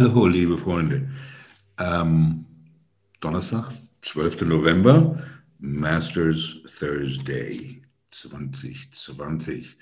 [0.00, 1.06] Hallo liebe Freunde.
[1.78, 2.46] Ähm,
[3.20, 4.46] Donnerstag, 12.
[4.46, 5.22] November,
[5.58, 9.76] Masters Thursday 2020.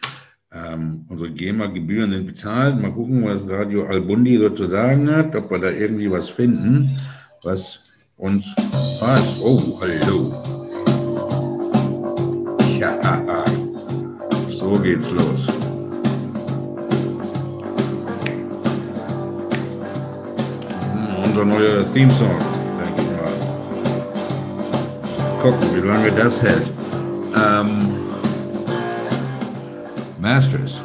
[0.51, 2.83] Ähm, unsere GEMA-Gebühren sind bezahlt.
[2.83, 6.97] Mal gucken, was Radio Albundi so zu sagen hat, ob wir da irgendwie was finden,
[7.45, 7.79] was
[8.17, 8.45] uns
[8.99, 9.41] passt.
[9.41, 10.35] Oh, hallo.
[12.77, 13.45] Ja,
[14.51, 15.58] so geht's los.
[21.39, 22.37] Unser neuer Theme-Song,
[22.85, 23.33] denke ich mal.
[25.41, 26.67] Gucken, wie lange das hält.
[27.37, 27.97] Ähm,
[30.21, 30.81] Masters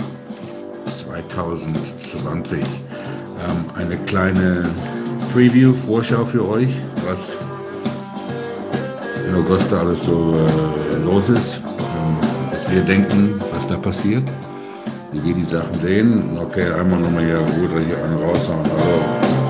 [1.04, 2.60] 2020.
[2.60, 2.66] Ähm,
[3.76, 4.64] eine kleine
[5.34, 6.70] Preview, Vorschau für euch,
[7.06, 7.18] was
[9.28, 12.16] in Augusta alles so äh, los ist, ähm,
[12.52, 14.24] was wir denken, was da passiert,
[15.12, 16.38] wie wir die Sachen sehen.
[16.38, 18.62] Okay, einmal nochmal hier gut einen raushauen.
[18.62, 19.43] Also,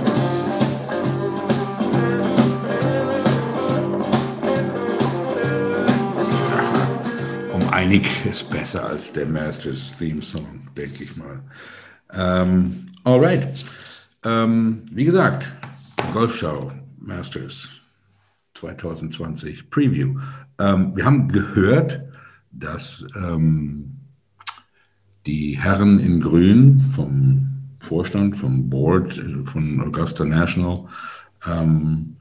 [7.93, 11.43] einig ist besser als der Masters Theme Song, denke ich mal.
[12.11, 13.63] Ähm, alright.
[14.23, 15.53] Ähm, wie gesagt,
[16.11, 17.69] Golfschau Masters
[18.55, 20.19] 2020 Preview.
[20.57, 22.01] Ähm, wir haben gehört,
[22.51, 23.99] dass ähm,
[25.27, 27.47] die Herren in Grün vom
[27.79, 30.85] Vorstand, vom Board von Augusta National
[31.45, 32.15] ähm,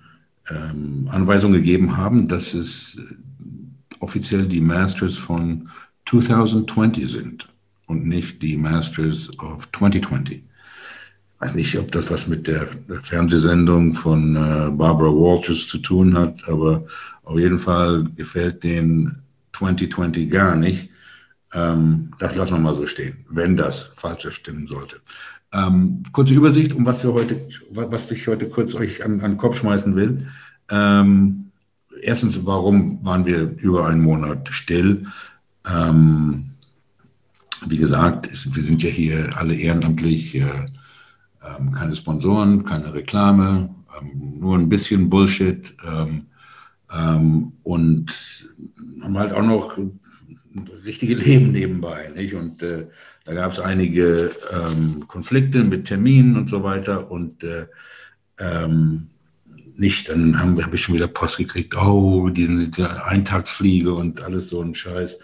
[0.50, 3.00] ähm, Anweisungen gegeben haben, dass es
[4.02, 5.70] offiziell die Masters von
[6.06, 7.48] 2020 sind
[7.86, 10.38] und nicht die Masters of 2020.
[10.38, 10.44] Ich
[11.38, 12.68] weiß nicht, ob das was mit der,
[13.02, 16.84] Fernsehsendung von äh, Barbara Walters zu tun hat, aber
[17.24, 19.22] auf jeden Fall gefällt den
[19.52, 20.90] 2020 gar nicht.
[21.52, 25.00] Ähm, das lassen wir mal so stehen, wenn das falsch stimmen sollte.
[25.52, 27.40] Ähm, kurze Übersicht, um was wir heute,
[27.70, 30.28] was ich heute kurz euch an, an den Kopf schmeißen will.
[30.70, 31.51] Ähm,
[32.00, 35.06] erstens, warum waren wir über einen Monat still?
[35.66, 36.52] Ähm,
[37.66, 44.40] wie gesagt, wir sind ja hier alle ehrenamtlich, äh, äh, keine Sponsoren, keine Reklame, ähm,
[44.40, 46.26] nur ein bisschen Bullshit ähm,
[46.92, 48.12] ähm, und
[49.00, 49.78] haben halt auch noch
[50.84, 52.10] richtige Leben nebenbei.
[52.14, 52.34] Nicht?
[52.34, 52.86] Und äh,
[53.24, 57.66] da gab es einige ähm, Konflikte mit Terminen und so weiter und äh,
[58.38, 59.08] ähm,
[59.76, 64.62] nicht, dann habe hab ich schon wieder Post gekriegt, oh, diese Eintagsfliege und alles so
[64.62, 65.18] ein Scheiß.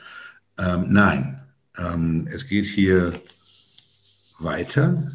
[0.59, 1.41] Ähm, nein,
[1.77, 3.13] ähm, es geht hier
[4.39, 5.11] weiter.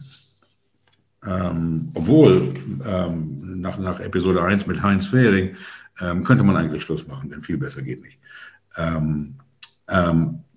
[1.25, 2.53] Ähm, obwohl
[2.85, 5.55] ähm, nach, nach Episode 1 mit Heinz Fehring
[6.01, 8.19] ähm, könnte man eigentlich Schluss machen, denn viel besser geht nicht.
[8.75, 9.35] Ähm,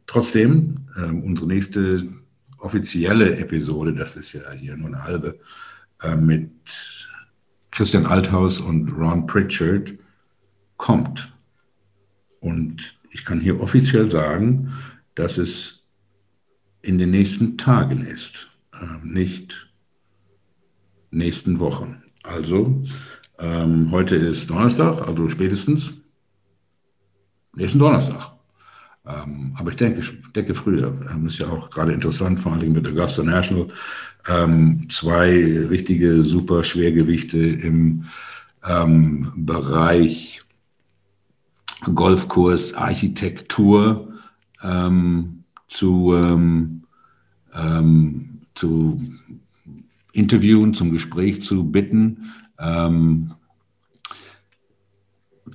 [0.07, 2.07] trotzdem, unsere nächste
[2.59, 5.39] offizielle Episode, das ist ja hier nur eine halbe,
[6.03, 6.51] äh, mit
[7.77, 9.93] Christian Althaus und Ron Pritchard
[10.79, 11.31] kommt.
[12.41, 14.73] Und ich kann hier offiziell sagen,
[15.15, 15.85] dass es
[16.81, 19.71] in den nächsten Tagen ist, äh, nicht
[21.11, 22.03] nächsten Wochen.
[22.23, 22.83] Also
[23.39, 25.93] ähm, heute ist Donnerstag, also spätestens
[27.55, 28.36] nächsten Donnerstag.
[29.07, 30.93] Ähm, aber ich denke, ich denke früher.
[31.11, 33.69] Ähm, ist ja auch gerade interessant, vor allem mit Augusta National.
[34.29, 38.07] Ähm, zwei richtige super Schwergewichte im
[38.65, 40.43] ähm, Bereich
[41.95, 44.13] Golfkurs, Architektur
[44.63, 46.83] ähm, zu, ähm,
[48.55, 49.01] zu
[50.13, 52.33] interviewen, zum Gespräch zu bitten.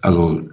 [0.02, 0.50] also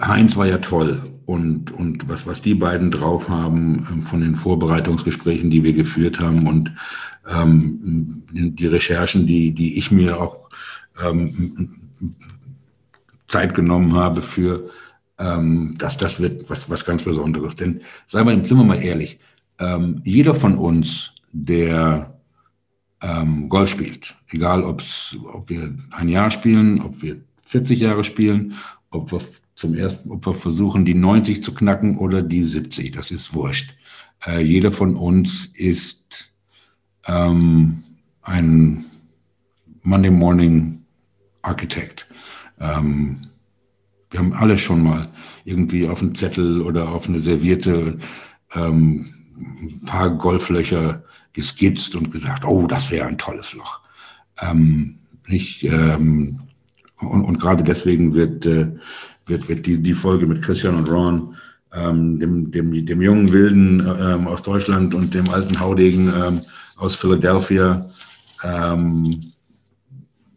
[0.00, 4.34] Heinz war ja toll und, und was, was die beiden drauf haben ähm, von den
[4.34, 6.72] Vorbereitungsgesprächen, die wir geführt haben und
[7.28, 10.48] ähm, die Recherchen, die, die ich mir auch
[11.04, 11.90] ähm,
[13.28, 14.70] Zeit genommen habe für,
[15.18, 17.56] ähm, dass das wird was, was ganz Besonderes.
[17.56, 19.18] Denn seien wir, sind wir mal ehrlich,
[19.58, 22.18] ähm, jeder von uns, der
[23.02, 28.54] ähm, Golf spielt, egal ob's, ob wir ein Jahr spielen, ob wir 40 Jahre spielen,
[28.88, 29.20] ob wir
[29.58, 33.74] zum ersten, wir versuchen, die 90 zu knacken oder die 70, das ist wurscht.
[34.24, 36.32] Äh, jeder von uns ist
[37.06, 37.82] ähm,
[38.22, 38.84] ein
[39.82, 40.84] Monday Morning
[41.42, 42.06] Architect.
[42.60, 43.22] Ähm,
[44.10, 45.08] wir haben alle schon mal
[45.44, 47.98] irgendwie auf einen Zettel oder auf eine Serviette
[48.54, 51.02] ähm, ein paar Golflöcher
[51.32, 53.80] geskizzt und gesagt, oh, das wäre ein tolles Loch.
[54.40, 56.42] Ähm, nicht, ähm,
[57.00, 58.70] und, und gerade deswegen wird, äh,
[59.28, 61.34] wird, wird die, die Folge mit Christian und Ron,
[61.72, 66.40] ähm, dem, dem, dem jungen Wilden ähm, aus Deutschland und dem alten Haudegen ähm,
[66.76, 67.84] aus Philadelphia
[68.44, 69.32] Ähm,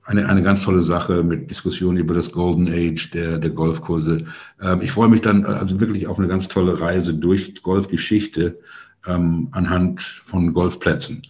[0.03, 4.25] eine, eine ganz tolle Sache mit Diskussionen über das Golden Age der, der Golfkurse.
[4.61, 8.59] Ähm, ich freue mich dann also wirklich auf eine ganz tolle Reise durch Golfgeschichte
[9.05, 11.21] ähm, anhand von Golfplätzen.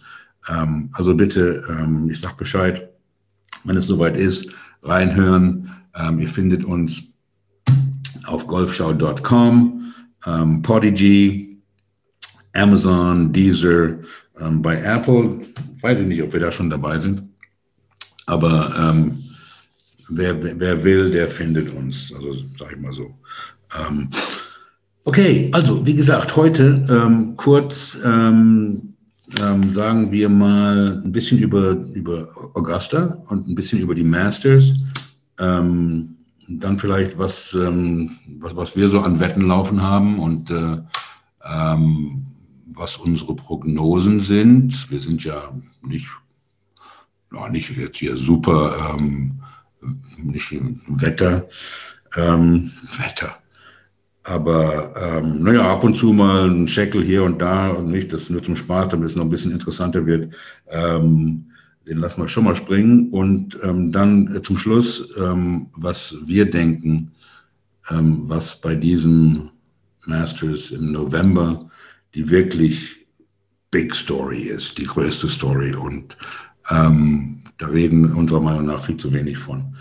[0.48, 2.88] Ähm, also bitte, ähm, ich sage Bescheid,
[3.64, 4.50] wenn es soweit ist,
[4.82, 5.70] reinhören.
[5.94, 7.11] Ähm, ihr findet uns
[8.26, 9.92] auf golfschau.com,
[10.26, 11.58] ähm, Podigy,
[12.54, 13.98] Amazon, Deezer,
[14.50, 15.40] bei Apple.
[15.80, 17.22] Weiß ich nicht, ob wir da schon dabei sind.
[18.26, 19.18] Aber ähm,
[20.08, 22.12] wer, wer will, der findet uns.
[22.14, 23.14] Also sage ich mal so.
[23.78, 24.08] Ähm,
[25.04, 28.94] okay, also wie gesagt, heute ähm, kurz ähm,
[29.40, 34.72] ähm, sagen wir mal ein bisschen über, über Augusta und ein bisschen über die Masters.
[35.38, 36.16] Ähm,
[36.58, 40.78] dann vielleicht, was, was, was wir so an Wetten laufen haben und äh,
[42.74, 44.90] was unsere Prognosen sind.
[44.90, 45.52] Wir sind ja
[45.82, 46.08] nicht
[47.32, 49.40] ja, nicht jetzt hier super, ähm,
[50.18, 50.54] nicht
[50.88, 51.48] Wetter,
[52.16, 53.36] ähm, Wetter.
[54.24, 58.30] Aber ähm, naja, ab und zu mal ein Scheckel hier und da und nicht, das
[58.30, 60.32] nur zum Spaß, damit es noch ein bisschen interessanter wird.
[60.68, 61.46] Ähm,
[61.86, 63.10] den lassen wir schon mal springen.
[63.10, 67.12] Und ähm, dann zum Schluss, ähm, was wir denken,
[67.90, 69.50] ähm, was bei diesem
[70.06, 71.68] Masters im November
[72.14, 73.06] die wirklich
[73.70, 75.74] Big Story ist, die größte Story.
[75.74, 76.16] Und
[76.70, 79.76] ähm, da reden unserer Meinung nach viel zu wenig von.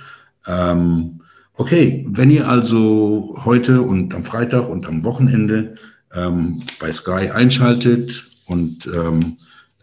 [0.48, 1.21] Ähm,
[1.56, 5.75] okay, wenn ihr also heute und am Freitag und am Wochenende
[6.13, 8.88] ähm, bei Sky einschaltet und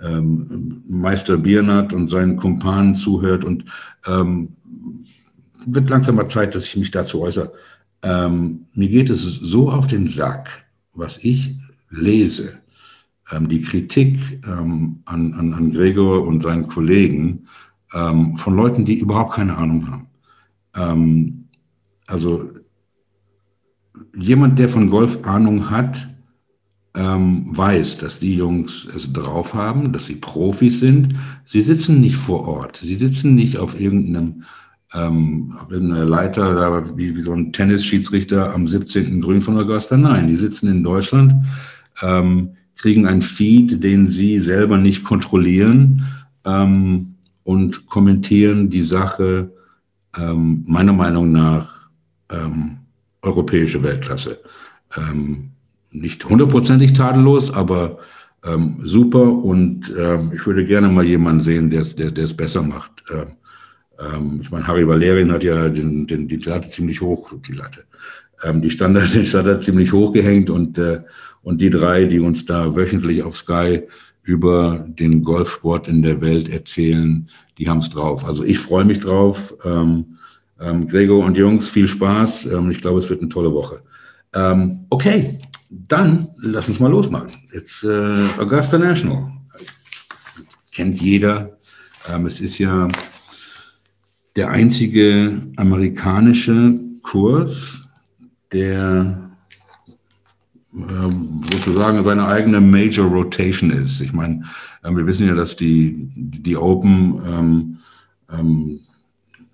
[0.03, 3.65] ähm, ähm, Meister Biernat und seinen Kumpanen zuhört und
[4.07, 4.57] ähm,
[5.67, 7.53] wird langsam mal Zeit, dass ich mich dazu äußere.
[8.01, 10.65] mir geht es so auf den Sack,
[10.95, 11.57] was ich
[11.91, 12.59] lese
[13.31, 17.47] ähm, die Kritik ähm, an, an, an Gregor und seinen Kollegen
[17.93, 20.09] ähm, von Leuten, die überhaupt keine Ahnung haben.
[20.75, 21.49] Ähm,
[22.07, 22.51] also
[24.17, 26.09] jemand, der von Golf Ahnung hat,
[26.99, 31.15] ähm, weiß, dass die Jungs es drauf haben, dass sie Profis sind.
[31.45, 32.81] Sie sitzen nicht vor Ort.
[32.83, 34.43] Sie sitzen nicht auf irgendeinem
[34.95, 39.21] ähm, auf irgendeiner Leiter, wie, wie so ein Tennisschiedsrichter am 17.
[39.21, 39.97] Grün von Augusta.
[39.97, 41.35] Nein, die sitzen in Deutschland.
[42.03, 46.05] Ähm, kriegen einen Feed, den sie selber nicht kontrollieren
[46.45, 47.15] ähm,
[47.45, 49.53] und kommentieren die Sache
[50.17, 51.89] ähm, meiner Meinung nach
[52.31, 52.79] ähm,
[53.23, 54.41] europäische Weltklasse.
[54.97, 55.51] Ähm,
[55.91, 57.99] nicht hundertprozentig tadellos, aber
[58.45, 62.63] ähm, super und ähm, ich würde gerne mal jemanden sehen, der es der, der's besser
[62.63, 63.05] macht.
[64.41, 67.83] ich meine, Harry Valerian hat ja den, den, die Latte ziemlich hoch, die Latte,
[68.55, 71.01] die Standard, den Standard ziemlich hoch gehängt und äh,
[71.43, 73.83] und die drei, die uns da wöchentlich auf Sky
[74.23, 77.27] über den Golfsport in der Welt erzählen,
[77.57, 78.27] die haben es drauf.
[78.27, 79.55] Also ich freue mich drauf.
[79.65, 80.19] Ähm,
[80.61, 82.47] ähm, Gregor und Jungs, viel Spaß.
[82.47, 83.81] Ähm, ich glaube, es wird eine tolle Woche.
[84.35, 85.39] Ähm, okay,
[85.71, 87.31] dann lass uns mal losmachen.
[87.53, 89.33] Jetzt äh, Augusta National.
[90.73, 91.59] Kennt jeder.
[92.09, 92.89] Ähm, es ist ja
[94.37, 97.89] der einzige amerikanische Kurs,
[98.53, 99.31] der
[100.73, 104.01] ähm, sozusagen seine eigene Major Rotation ist.
[104.01, 104.45] Ich meine,
[104.85, 107.79] ähm, wir wissen ja, dass die, die Open, ähm,
[108.31, 108.81] ähm,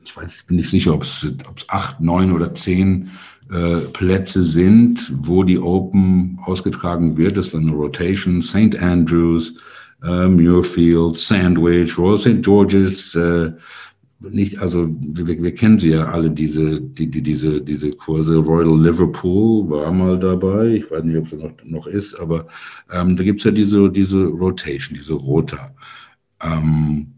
[0.05, 1.35] ich weiß, bin nicht sicher, ob es
[1.69, 3.11] acht, neun oder zehn
[3.51, 7.37] äh, Plätze sind, wo die Open ausgetragen wird.
[7.37, 8.43] Das ist dann eine Rotation.
[8.43, 8.79] St.
[8.81, 9.55] Andrews,
[10.03, 12.43] äh, Muirfield, Sandwich, Royal St.
[12.43, 13.53] George's, äh,
[14.21, 18.37] nicht, also wir, wir kennen sie ja alle, diese, die, die, diese, diese Kurse.
[18.37, 22.47] Royal Liverpool war mal dabei, ich weiß nicht, ob es noch, noch ist, aber
[22.91, 25.75] ähm, da gibt es ja diese, diese Rotation, diese Rota.
[26.43, 27.14] Ähm,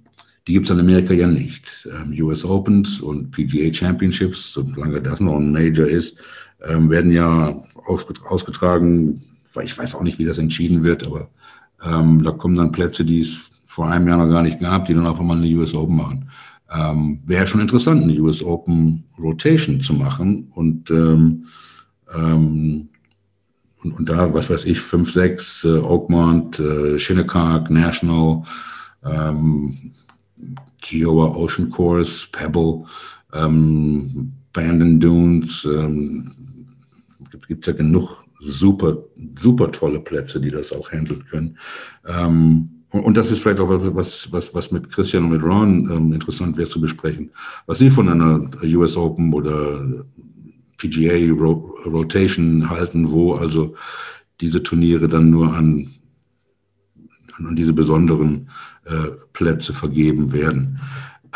[0.47, 1.89] die gibt es in Amerika ja nicht.
[1.93, 6.19] Ähm, US Opens und PGA Championships, solange das noch ein Major ist,
[6.65, 9.21] ähm, werden ja ausgetragen.
[9.63, 11.29] Ich weiß auch nicht, wie das entschieden wird, aber
[11.85, 14.95] ähm, da kommen dann Plätze, die es vor einem Jahr noch gar nicht gab, die
[14.95, 16.29] dann auf einmal eine US Open machen
[16.73, 21.45] ähm, wäre schon interessant, eine US Open Rotation zu machen und, ähm,
[22.13, 22.89] ähm,
[23.83, 28.43] und, und, da, was weiß ich, 5, 6, äh, Oakmont, äh, Shinnecock, National,
[30.81, 32.85] Kiowa Ocean Course, Pebble,
[33.33, 36.31] ähm, Bandon Dunes, ähm,
[37.31, 38.99] gibt, gibt ja genug super,
[39.41, 41.59] super tolle Plätze, die das auch handeln können.
[42.07, 46.13] Ähm, und das ist vielleicht auch was, was, was mit Christian und mit Ron ähm,
[46.13, 47.31] interessant wäre zu besprechen.
[47.67, 50.05] Was Sie von einer US Open oder
[50.79, 53.75] PGA Rotation halten, wo also
[54.41, 55.89] diese Turniere dann nur an
[57.39, 58.49] an diese besonderen
[58.85, 60.81] äh, Plätze vergeben werden.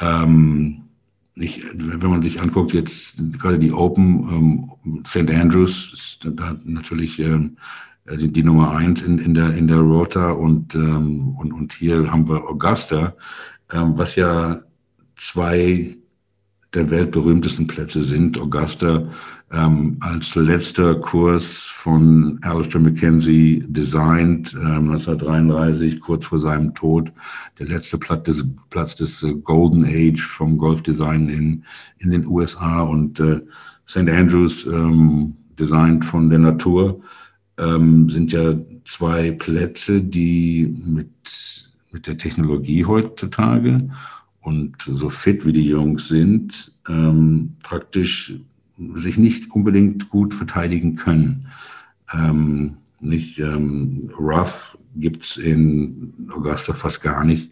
[0.01, 0.83] Ähm,
[1.35, 4.29] nicht, wenn man sich anguckt, jetzt gerade die Open,
[4.85, 5.31] ähm, St.
[5.31, 7.57] Andrews ist da natürlich ähm,
[8.11, 12.11] die, die, Nummer eins in, in, der, in der Rota und, ähm, und, und hier
[12.11, 13.15] haben wir Augusta,
[13.73, 14.61] ähm, was ja
[15.17, 15.97] zwei
[16.75, 18.39] der weltberühmtesten Plätze sind.
[18.39, 19.11] Augusta
[19.53, 27.13] ähm, als letzter Kurs von Alistair McKenzie designt, ähm, 1933, kurz vor seinem Tod.
[27.59, 31.65] Der letzte Platz des, Platz des äh, Golden Age vom Golfdesign in,
[31.99, 33.41] in den USA und äh,
[33.89, 34.09] St.
[34.09, 37.01] Andrews, ähm, designt von der Natur,
[37.59, 38.55] ähm, sind ja
[38.85, 43.91] zwei Plätze, die mit, mit der Technologie heutzutage
[44.41, 48.35] und so fit wie die Jungs sind, ähm, praktisch
[48.95, 51.47] sich nicht unbedingt gut verteidigen können.
[52.13, 57.51] Ähm, nicht ähm, Rough gibt's in Augusta fast gar nicht.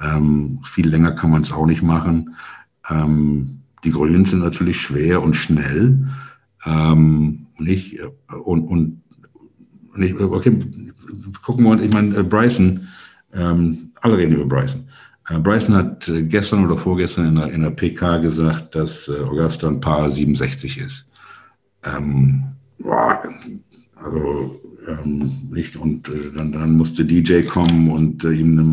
[0.00, 2.34] Ähm, viel länger kann man es auch nicht machen.
[2.90, 6.08] Ähm, die Grünen sind natürlich schwer und schnell.
[6.64, 7.98] Ähm, nicht
[8.44, 9.02] und, und
[9.96, 10.58] nicht, okay,
[11.42, 12.88] gucken wir uns, ich meine, äh, Bryson,
[13.32, 14.84] ähm, alle reden über Bryson.
[15.28, 19.18] Äh, Bryson hat äh, gestern oder vorgestern in der, in der PK gesagt, dass äh,
[19.20, 21.06] Augusta ein Paar 67 ist.
[21.82, 22.44] Ähm,
[22.78, 23.22] boah,
[23.96, 28.64] also ähm, nicht und dann, dann, musste DJ kommen und äh, ihm eine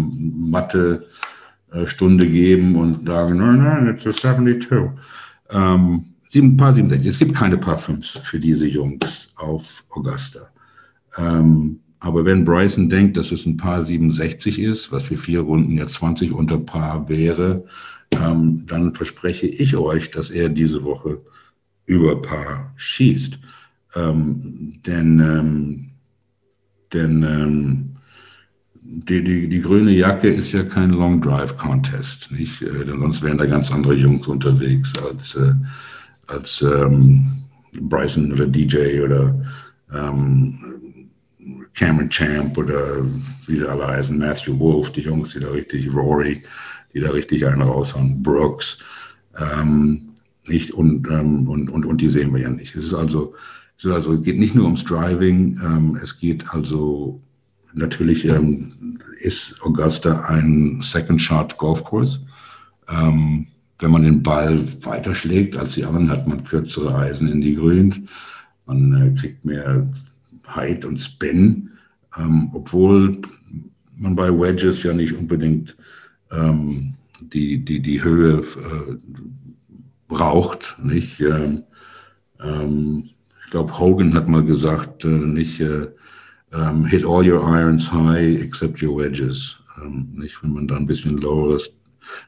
[0.52, 4.90] Mathe-Stunde geben und sagen, nein, nein, it's a 72.
[5.50, 7.10] Ähm, sieben, Paar 67.
[7.10, 10.50] Es gibt keine Paar 5 für diese Jungs auf Augusta.
[11.18, 15.78] Ähm, aber wenn Bryson denkt, dass es ein Paar 67 ist, was für vier Runden
[15.78, 17.64] ja 20 unter Paar wäre,
[18.20, 21.22] ähm, dann verspreche ich euch, dass er diese Woche
[21.86, 23.38] über Paar schießt.
[23.94, 25.92] Ähm, denn ähm,
[26.92, 27.90] denn ähm,
[28.82, 32.64] die, die, die grüne Jacke ist ja kein Long Drive Contest, nicht?
[32.64, 35.54] Äh, denn sonst wären da ganz andere Jungs unterwegs als, äh,
[36.26, 37.44] als ähm,
[37.80, 39.40] Bryson oder DJ oder
[39.94, 40.81] ähm,
[41.74, 43.04] Cameron Champ oder
[43.48, 46.44] wie sie alle heißen, Matthew Wolf, die Jungs, die da richtig, Rory,
[46.94, 48.78] die da richtig einen raushauen, Brooks,
[49.38, 50.10] ähm,
[50.48, 52.76] nicht, und, ähm, und, und, und die sehen wir ja nicht.
[52.76, 53.34] Es ist also,
[53.78, 57.22] es, ist also, es geht nicht nur ums Driving, ähm, es geht also,
[57.74, 62.22] natürlich ähm, ist Augusta ein Second Shot Golfkurs.
[62.90, 63.48] Ähm,
[63.80, 68.00] wenn man den Ball weiterschlägt als die anderen, hat man kürzere Eisen in die Grüns.
[68.66, 69.88] Man äh, kriegt mehr
[70.56, 71.72] Height und Spin,
[72.18, 73.18] ähm, obwohl
[73.96, 75.76] man bei Wedges ja nicht unbedingt
[76.32, 78.98] ähm, die, die, die Höhe äh,
[80.08, 80.78] braucht.
[80.84, 81.20] Nicht?
[81.22, 81.64] Ähm,
[82.42, 83.10] ähm
[83.46, 85.88] ich glaube, Hogan hat mal gesagt, äh, nicht äh,
[86.54, 89.58] ähm, hit all your irons high except your wedges.
[89.82, 90.42] Ähm, nicht?
[90.42, 91.78] Wenn man da ein bisschen loweres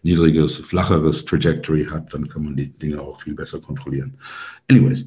[0.04, 4.16] niedrigeres, flacheres Trajectory hat, dann kann man die Dinge auch viel besser kontrollieren.
[4.70, 5.06] Anyways,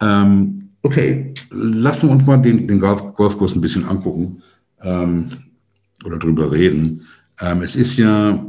[0.00, 4.42] ähm, Okay, lassen wir uns mal den, den Golf, Golfkurs ein bisschen angucken
[4.82, 5.26] ähm,
[6.04, 7.06] oder drüber reden.
[7.40, 8.44] Ähm, es ist ja,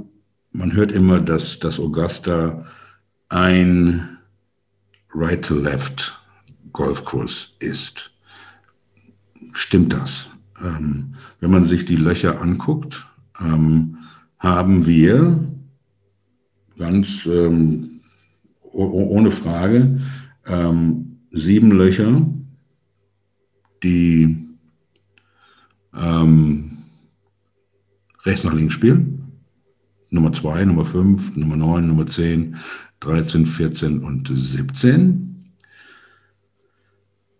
[0.51, 2.65] man hört immer, dass, dass Augusta
[3.29, 4.17] ein
[5.13, 6.19] Right-to-Left
[6.71, 8.11] Golfkurs ist.
[9.53, 10.29] Stimmt das?
[10.61, 13.07] Ähm, wenn man sich die Löcher anguckt,
[13.39, 13.97] ähm,
[14.37, 15.43] haben wir
[16.77, 18.01] ganz ähm,
[18.71, 19.99] ohne Frage
[20.45, 22.25] ähm, sieben Löcher,
[23.83, 24.47] die
[25.95, 26.77] ähm,
[28.23, 29.15] rechts nach links spielen.
[30.09, 32.57] Nummer 2, Nummer 5, Nummer 9, Nummer 10,
[32.99, 35.53] 13, 14 und 17.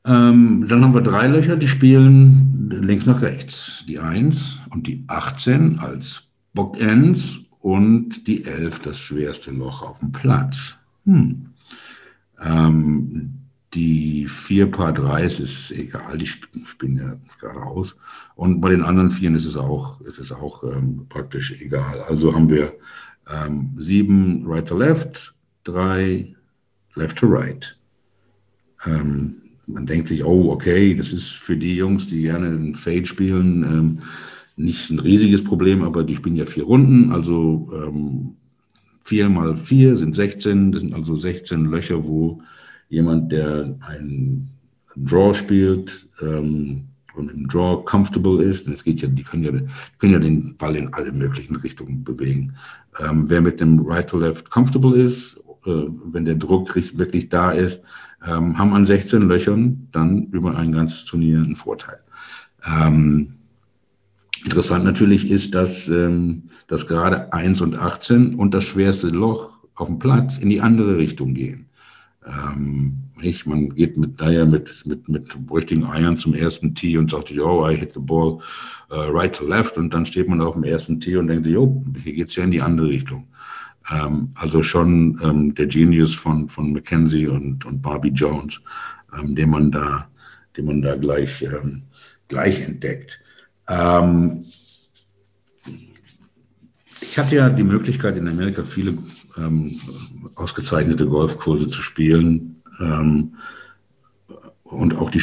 [0.05, 3.83] Ähm, dann haben wir drei Löcher, die spielen links nach rechts.
[3.87, 10.11] Die 1 und die 18 als Bookends und die 11 das schwerste Loch auf dem
[10.11, 10.77] Platz.
[11.05, 11.47] Hm.
[12.41, 13.38] Ähm,
[13.73, 16.39] die vier Paar 3 ist egal, ich
[16.77, 17.97] bin ja geradeaus.
[18.35, 22.01] Und bei den anderen Vieren ist es auch, ist es auch ähm, praktisch egal.
[22.01, 22.73] Also haben wir
[23.29, 26.35] ähm, sieben Right to Left, drei
[26.95, 27.77] Left to Right.
[28.85, 29.35] Ähm,
[29.67, 33.63] man denkt sich, oh, okay, das ist für die Jungs, die gerne einen Fade spielen,
[33.63, 33.99] ähm,
[34.55, 38.35] nicht ein riesiges Problem, aber die spielen ja vier Runden, also ähm,
[39.05, 42.41] vier mal vier sind 16, das sind also 16 Löcher, wo
[42.89, 44.49] jemand, der einen
[44.95, 49.51] Draw spielt ähm, und im Draw comfortable ist, und es geht ja, die können ja,
[49.97, 52.55] können ja den Ball in alle möglichen Richtungen bewegen.
[52.99, 57.51] Ähm, wer mit dem Right to Left comfortable ist, äh, wenn der Druck wirklich da
[57.51, 57.81] ist,
[58.25, 61.99] ähm, haben an 16 Löchern dann über ein ganzes Turnier einen Vorteil.
[62.65, 63.35] Ähm,
[64.45, 69.87] Interessant natürlich ist, dass, ähm, dass gerade 1 und 18 und das schwerste Loch auf
[69.87, 71.68] dem Platz in die andere Richtung gehen.
[72.25, 73.45] Ähm, nicht?
[73.45, 77.67] Man geht mit, naja, mit, mit, mit richtigen Eiern zum ersten Tee und sagt, yo,
[77.67, 78.39] I hit the ball
[78.91, 81.83] uh, right to left und dann steht man auf dem ersten Tee und denkt, yo,
[82.03, 83.27] hier geht's ja in die andere Richtung.
[83.91, 88.61] Ähm, also schon ähm, der Genius von, von Mackenzie und, und Barbie Jones,
[89.17, 90.07] ähm, den man da,
[90.55, 91.83] den man da gleich, ähm,
[92.27, 93.21] gleich entdeckt.
[93.67, 94.43] Ähm,
[97.09, 98.97] ich hatte ja die Möglichkeit in Amerika viele
[99.37, 99.79] ähm,
[100.35, 103.33] ausgezeichnete Golfkurse zu spielen ähm,
[104.63, 105.21] und auch die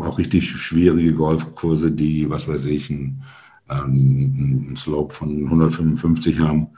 [0.00, 3.22] auch richtig schwierige Golfkurse, die was weiß ich ein,
[3.68, 6.68] ein Slope von 155 haben.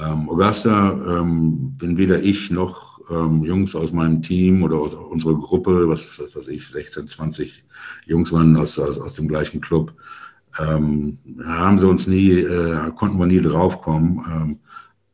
[0.00, 5.34] Ähm, Augusta ähm, bin weder ich noch ähm, Jungs aus meinem Team oder aus unserer
[5.34, 7.64] Gruppe, was, was weiß ich, 16, 20
[8.06, 9.92] Jungs waren aus, aus, aus dem gleichen Club,
[10.58, 14.24] ähm, haben sie uns nie, äh, konnten wir nie draufkommen.
[14.30, 14.58] Ähm,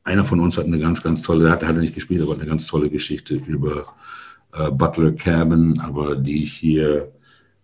[0.04, 2.46] einer von uns hat eine ganz, ganz tolle, der hat, hat nicht gespielt, aber eine
[2.46, 3.82] ganz tolle Geschichte über
[4.52, 7.12] äh, Butler Cabin, aber die ich hier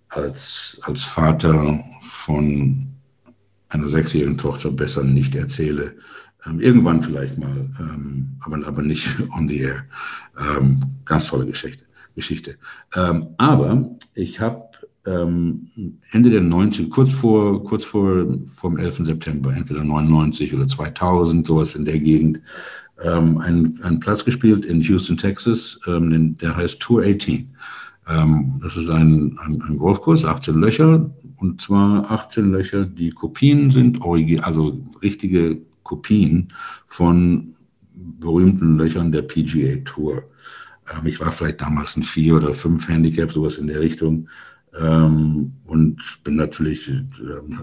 [0.09, 2.89] als, als Vater von
[3.69, 5.95] einer sechsjährigen Tochter besser nicht erzähle.
[6.47, 9.85] Ähm, irgendwann vielleicht mal, ähm, aber, aber nicht on the air.
[10.39, 11.85] Ähm, ganz tolle Geschichte.
[12.15, 12.57] Geschichte.
[12.97, 14.68] Ähm, aber ich habe
[15.07, 15.69] ähm,
[16.13, 18.27] Ende der 90, kurz vor, kurz vor
[18.57, 19.07] vom 11.
[19.07, 22.41] September, entweder 99 oder 2000, sowas in der Gegend,
[23.03, 27.55] ähm, einen, einen Platz gespielt in Houston, Texas, ähm, der heißt Tour 18.
[28.09, 33.71] Ähm, das ist ein, ein, ein, Golfkurs, 18 Löcher, und zwar 18 Löcher, die Kopien
[33.71, 34.01] sind,
[34.43, 36.53] also richtige Kopien
[36.87, 37.55] von
[37.93, 40.25] berühmten Löchern der PGA Tour.
[40.91, 44.29] Ähm, ich war vielleicht damals ein vier oder fünf Handicap, sowas in der Richtung.
[44.79, 47.03] Ähm, und bin natürlich, äh,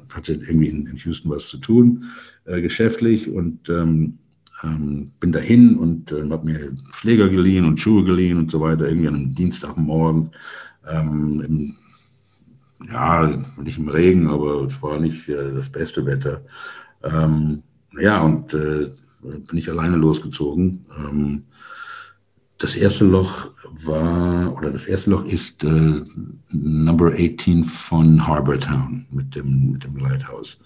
[0.09, 2.05] hatte irgendwie in, in, Houston was zu tun,
[2.45, 4.17] äh, geschäftlich und ähm,
[4.63, 8.87] ähm, bin dahin und äh, habe mir Schläger geliehen und Schuhe geliehen und so weiter,
[8.87, 10.31] irgendwie an einem Dienstagmorgen.
[10.87, 11.75] Ähm, im,
[12.89, 16.41] ja, nicht im Regen, aber es war nicht das beste Wetter.
[17.03, 17.63] Ähm,
[17.99, 18.91] ja, und äh,
[19.21, 20.85] bin ich alleine losgezogen.
[22.57, 23.51] Das erste Loch
[23.83, 26.01] war, oder das erste Loch ist äh,
[26.51, 30.57] Number 18 von Harbortown mit dem, mit dem Lighthouse.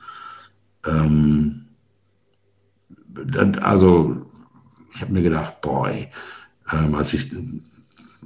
[0.86, 1.66] Ähm,
[3.26, 4.26] dann, also,
[4.94, 6.08] ich habe mir gedacht, boy,
[6.72, 7.32] ähm, als ich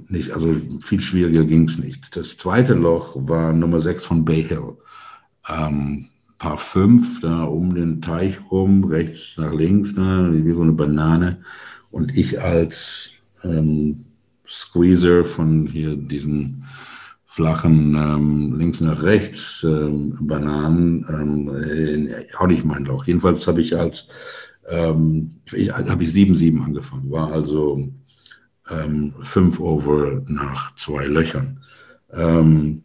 [0.08, 2.14] nicht, also viel schwieriger ging es nicht.
[2.16, 4.76] Das zweite Loch war Nummer 6 von Bay Hill.
[5.48, 10.72] Ähm, Paar 5, da um den Teich rum, rechts nach links, da, wie so eine
[10.72, 11.42] Banane.
[11.90, 13.13] Und ich als
[13.44, 14.04] ähm,
[14.48, 16.64] Squeezer von hier diesen
[17.26, 23.06] flachen ähm, links nach rechts ähm, Bananen, ähm, auch nicht mein Loch.
[23.06, 24.06] Jedenfalls habe ich als
[24.68, 27.88] ähm, habe ich 7-7 angefangen, war also
[28.70, 31.60] ähm, 5 over nach zwei Löchern.
[32.12, 32.84] Ähm,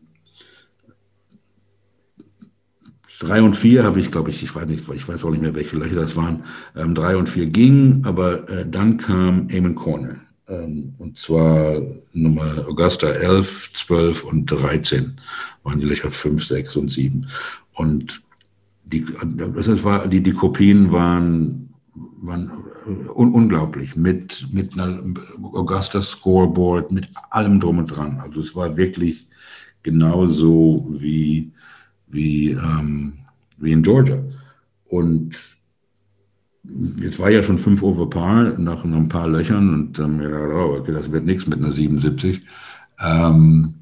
[3.19, 5.53] Drei und vier habe ich, glaube ich, ich weiß nicht, ich weiß auch nicht mehr,
[5.53, 6.43] welche Löcher das waren.
[6.73, 10.15] Ähm, drei und vier gingen, aber äh, dann kam Eamon Corner.
[10.49, 11.81] Ähm, und zwar
[12.13, 15.19] Nummer Augusta 11, 12 und 13
[15.63, 17.27] waren die Löcher 5, 6 und 7.
[17.73, 18.21] Und
[18.83, 19.05] die,
[19.55, 21.69] das war, die, die Kopien waren,
[22.21, 22.51] waren
[23.15, 24.99] un, unglaublich mit, mit einer
[25.53, 28.19] Augusta Scoreboard, mit allem drum und dran.
[28.19, 29.27] Also es war wirklich
[29.83, 31.51] genauso wie,
[32.07, 33.19] wie, ähm,
[33.57, 34.23] wie in Georgia.
[34.85, 35.35] Und
[36.63, 40.55] jetzt war ja schon fünf over par nach, ein paar Löchern und dann ähm, ja,
[40.55, 42.41] okay, das wird nichts mit einer 77.
[42.99, 43.75] Ähm,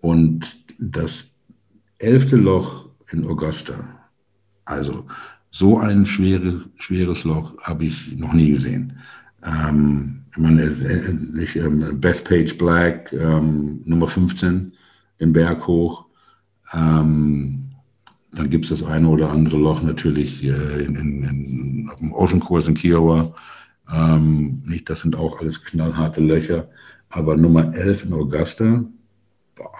[0.00, 1.24] und das
[1.98, 3.74] elfte Loch in Augusta,
[4.64, 5.06] also
[5.50, 8.98] so ein schwere, schweres Loch habe ich noch nie gesehen.
[9.42, 10.70] Ähm, ich meine,
[11.32, 14.72] nicht, ähm, Bethpage Black, ähm, Nummer 15,
[15.20, 16.06] den Berg hoch.
[16.72, 17.63] Ähm,
[18.34, 22.12] dann gibt es das eine oder andere Loch natürlich äh, in, in, in, auf dem
[22.12, 23.34] Ocean Course in Kiowa.
[23.92, 26.68] Ähm, nicht, das sind auch alles knallharte Löcher.
[27.08, 28.84] Aber Nummer 11 in Augusta
[29.54, 29.70] boah,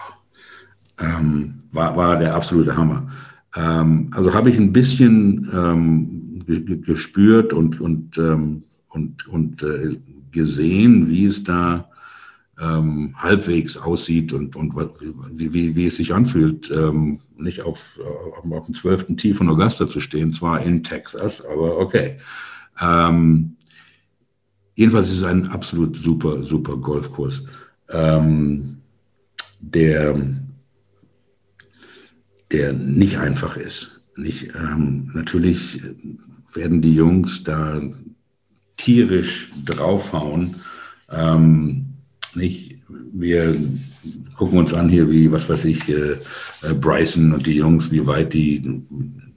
[0.99, 3.09] ähm, war, war der absolute Hammer.
[3.55, 6.39] Ähm, also habe ich ein bisschen ähm,
[6.85, 9.97] gespürt und, und, ähm, und, und äh,
[10.31, 11.89] gesehen, wie es da
[12.59, 17.99] ähm, halbwegs aussieht und, und wie, wie, wie es sich anfühlt, ähm, nicht auf,
[18.37, 19.17] auf, auf dem 12.
[19.17, 22.17] Tee von Augusta zu stehen, zwar in Texas, aber okay.
[22.79, 23.57] Ähm,
[24.75, 27.43] jedenfalls ist es ein absolut super, super Golfkurs.
[27.89, 28.77] Ähm,
[29.59, 30.15] der,
[32.51, 33.99] der nicht einfach ist.
[34.15, 35.81] Nicht, ähm, natürlich
[36.53, 37.81] werden die Jungs da
[38.77, 40.55] tierisch draufhauen.
[41.09, 41.84] Ähm,
[42.35, 43.55] nicht, wir
[44.37, 46.17] gucken uns an hier, wie, was weiß ich, äh,
[46.63, 48.83] äh Bryson und die Jungs, wie weit die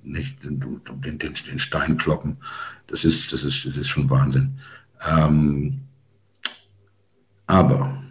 [0.02, 2.38] nicht den, den, den Stein kloppen.
[2.86, 4.58] Das ist, das ist, das ist schon Wahnsinn.
[5.06, 5.80] Ähm,
[7.46, 8.02] aber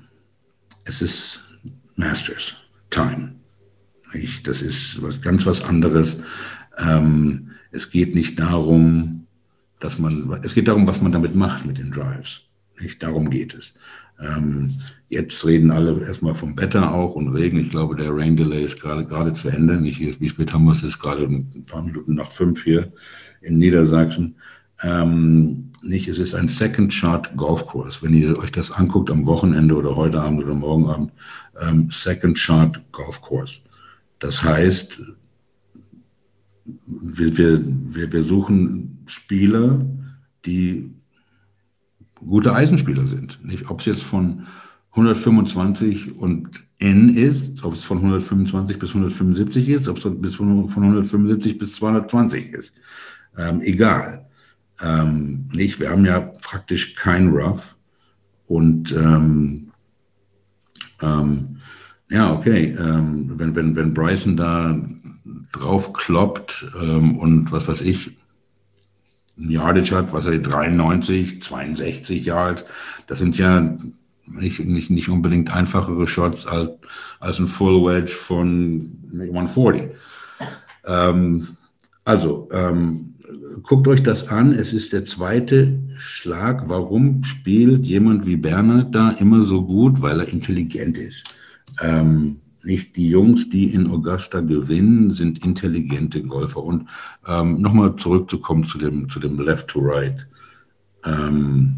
[0.85, 1.43] es ist
[1.95, 2.53] Masters
[2.89, 3.35] Time.
[4.13, 6.21] Ich, das ist was, ganz was anderes.
[6.77, 9.27] Ähm, es geht nicht darum,
[9.79, 12.41] dass man, es geht darum, was man damit macht mit den Drives.
[12.79, 13.73] Nicht darum geht es.
[14.19, 14.75] Ähm,
[15.09, 17.59] jetzt reden alle erstmal vom Wetter auch und Regen.
[17.59, 19.79] Ich glaube, der Rain Delay ist gerade gerade zu Ende.
[19.79, 20.83] Nicht, wie spät haben wir es?
[20.83, 22.91] ist gerade ein paar Minuten nach fünf hier
[23.41, 24.35] in Niedersachsen.
[24.83, 28.01] Ähm, nicht, es ist ein Second Chart Golfkurs.
[28.03, 31.11] Wenn ihr euch das anguckt am Wochenende oder heute Abend oder morgen Abend,
[31.59, 33.61] ähm, Second Chart Golfkurs.
[34.19, 35.01] Das heißt,
[36.85, 39.85] wir, wir, wir suchen Spieler,
[40.45, 40.91] die
[42.25, 43.39] gute Eisenspieler sind.
[43.43, 44.47] Nicht, ob es jetzt von
[44.91, 51.57] 125 und N ist, ob es von 125 bis 175 ist, ob es von 175
[51.57, 52.73] bis 220 ist.
[53.37, 54.27] Ähm, egal.
[54.81, 57.75] Ähm, nicht, wir haben ja praktisch kein Rough
[58.47, 59.71] und ähm,
[61.01, 61.57] ähm,
[62.09, 64.79] ja, okay, ähm, wenn, wenn, wenn Bryson da
[65.51, 68.16] drauf kloppt ähm, und was weiß ich,
[69.37, 72.65] Yardage hat, was er 93, 62 Yards,
[73.07, 73.77] das sind ja
[74.25, 76.71] nicht, nicht, nicht unbedingt einfachere Shots als,
[77.19, 79.89] als ein Full Wedge von 140.
[80.85, 81.47] Ähm,
[82.03, 83.15] also, ähm,
[83.63, 84.53] guckt euch das an.
[84.53, 86.63] Es ist der zweite Schlag.
[86.67, 90.01] Warum spielt jemand wie Bernhard da immer so gut?
[90.01, 91.23] Weil er intelligent ist.
[91.81, 96.63] Ähm, nicht die Jungs, die in Augusta gewinnen, sind intelligente Golfer.
[96.63, 96.87] Und
[97.25, 100.27] ähm, nochmal zurückzukommen zu dem, zu dem Left to Right.
[101.03, 101.77] Ähm,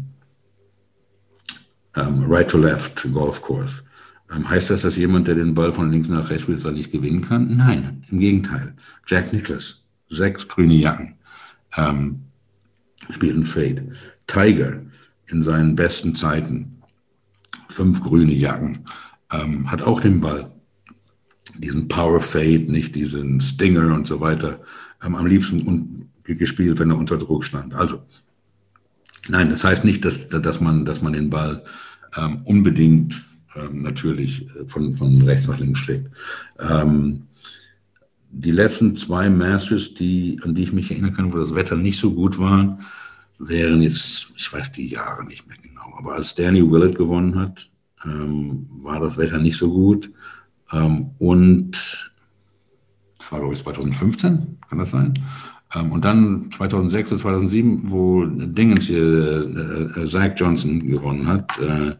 [1.96, 3.82] ähm, right to Left Golfkurs.
[4.30, 6.92] Ähm, heißt das, dass jemand, der den Ball von links nach rechts will, dann nicht
[6.92, 7.56] gewinnen kann?
[7.56, 8.74] Nein, im Gegenteil.
[9.06, 11.14] Jack Nicklaus, sechs grüne Jacken,
[11.76, 12.20] ähm,
[13.10, 13.92] spielt ein Fade.
[14.26, 14.82] Tiger
[15.26, 16.80] in seinen besten Zeiten,
[17.68, 18.84] fünf grüne Jacken,
[19.32, 20.50] ähm, hat auch den Ball
[21.58, 24.60] diesen Power Fade, nicht diesen Stinger und so weiter,
[25.02, 27.74] ähm, am liebsten un gespielt, wenn er unter Druck stand.
[27.74, 28.02] Also,
[29.28, 31.64] nein, das heißt nicht, dass, dass, man, dass man den Ball
[32.16, 33.24] ähm, unbedingt
[33.56, 36.08] ähm, natürlich äh, von, von rechts nach links schlägt.
[36.60, 37.24] Ähm,
[38.30, 41.98] die letzten zwei Masters, die, an die ich mich erinnern kann, wo das Wetter nicht
[41.98, 42.78] so gut war,
[43.38, 47.68] wären jetzt, ich weiß die Jahre nicht mehr genau, aber als Danny Willett gewonnen hat,
[48.04, 50.10] ähm, war das Wetter nicht so gut.
[50.72, 52.12] Ähm, und
[53.18, 55.18] das war, glaube ich, 2015, kann das sein?
[55.74, 59.02] Ähm, und dann 2006 oder 2007, wo Dingens hier,
[59.96, 61.94] äh, äh, Zach Johnson gewonnen hat, äh,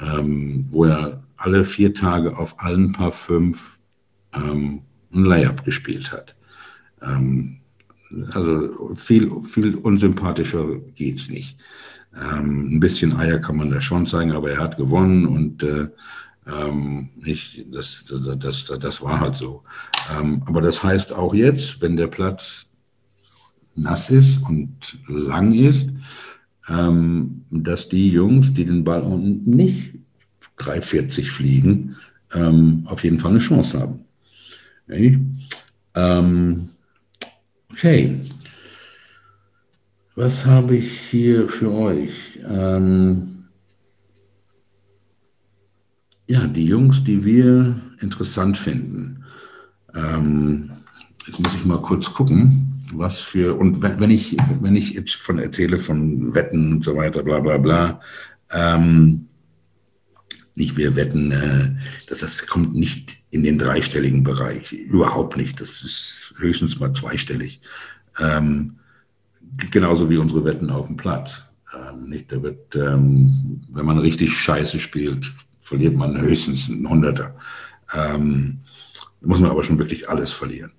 [0.00, 3.78] ähm, wo er alle vier Tage auf allen paar fünf
[4.32, 4.82] ähm,
[5.12, 6.34] ein Layup gespielt hat.
[7.02, 7.58] Ähm,
[8.32, 11.58] also viel, viel unsympathischer geht es nicht.
[12.14, 15.88] Ähm, ein bisschen Eier kann man da schon zeigen, aber er hat gewonnen und äh,
[16.46, 19.64] ähm, nicht, das, das, das, das war halt so.
[20.18, 22.66] Ähm, aber das heißt auch jetzt, wenn der Platz
[23.74, 25.88] nass ist und lang ist,
[26.68, 29.94] ähm, dass die Jungs, die den Ball unten nicht
[30.58, 31.96] 340 fliegen,
[32.32, 34.04] ähm, auf jeden Fall eine Chance haben.
[34.88, 35.18] Okay.
[35.94, 36.70] Ähm,
[37.70, 38.20] okay.
[40.14, 42.40] Was habe ich hier für euch?
[42.48, 43.35] Ähm,
[46.26, 49.24] ja, die Jungs, die wir interessant finden.
[49.94, 50.70] Ähm,
[51.26, 55.38] jetzt muss ich mal kurz gucken, was für, und wenn ich, wenn ich jetzt von
[55.38, 58.00] erzähle von Wetten und so weiter, bla bla bla,
[58.50, 59.28] ähm,
[60.54, 61.70] nicht wir wetten, äh,
[62.08, 65.60] dass das kommt nicht in den dreistelligen Bereich, überhaupt nicht.
[65.60, 67.60] Das ist höchstens mal zweistellig.
[68.18, 68.76] Ähm,
[69.70, 71.44] genauso wie unsere Wetten auf dem Platz.
[71.74, 75.32] Ähm, nicht, da wird, ähm, wenn man richtig Scheiße spielt,
[75.66, 77.34] verliert man höchstens einen Hunderter.
[77.92, 78.58] Ähm,
[79.20, 80.72] muss man aber schon wirklich alles verlieren.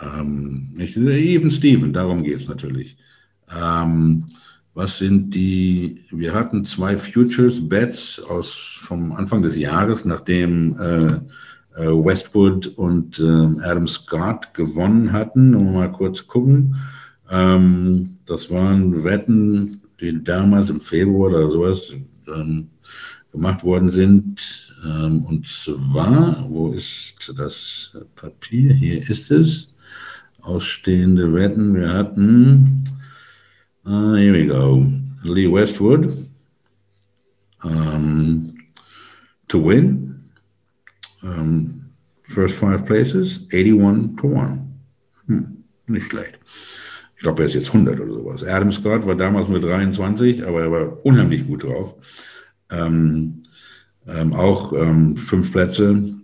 [0.00, 2.96] Ähm, even Steven, darum geht es natürlich.
[3.56, 4.26] Ähm,
[4.74, 11.80] was sind die, wir hatten zwei Futures Bets aus vom Anfang des Jahres, nachdem äh,
[11.80, 15.54] äh, Westwood und äh, Adam Scott gewonnen hatten.
[15.54, 16.74] Um mal kurz gucken.
[17.30, 21.92] Ähm, das waren Wetten, die damals im Februar oder sowas,
[22.26, 22.70] ähm,
[23.34, 24.74] gemacht worden sind.
[24.84, 28.72] Ähm, und zwar, wo ist das Papier?
[28.72, 29.68] Hier ist es.
[30.40, 31.74] Ausstehende Wetten.
[31.74, 32.84] Wir hatten,
[33.86, 34.86] uh, here we go,
[35.22, 36.12] Lee Westwood
[37.64, 38.54] um,
[39.48, 40.30] to win.
[41.22, 41.90] Um,
[42.24, 44.60] first five places, 81 to 1.
[45.26, 46.38] Hm, nicht schlecht.
[47.16, 48.44] Ich glaube, er ist jetzt 100 oder sowas.
[48.44, 51.94] Adam Scott war damals nur 23, aber er war unheimlich gut drauf.
[52.70, 53.42] Ähm,
[54.06, 56.14] ähm, auch ähm, fünf Plätze,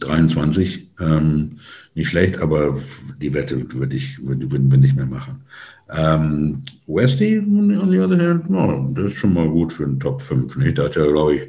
[0.00, 1.58] 23, ähm,
[1.94, 2.80] nicht schlecht, aber
[3.20, 5.42] die Wette würde ich, würden wir nicht mehr machen.
[5.90, 10.22] Ähm, Westy, on the other hand, no, das ist schon mal gut für den Top
[10.22, 10.56] 5.
[10.56, 10.78] Nicht?
[10.78, 11.42] Da hat ja, glaube ich,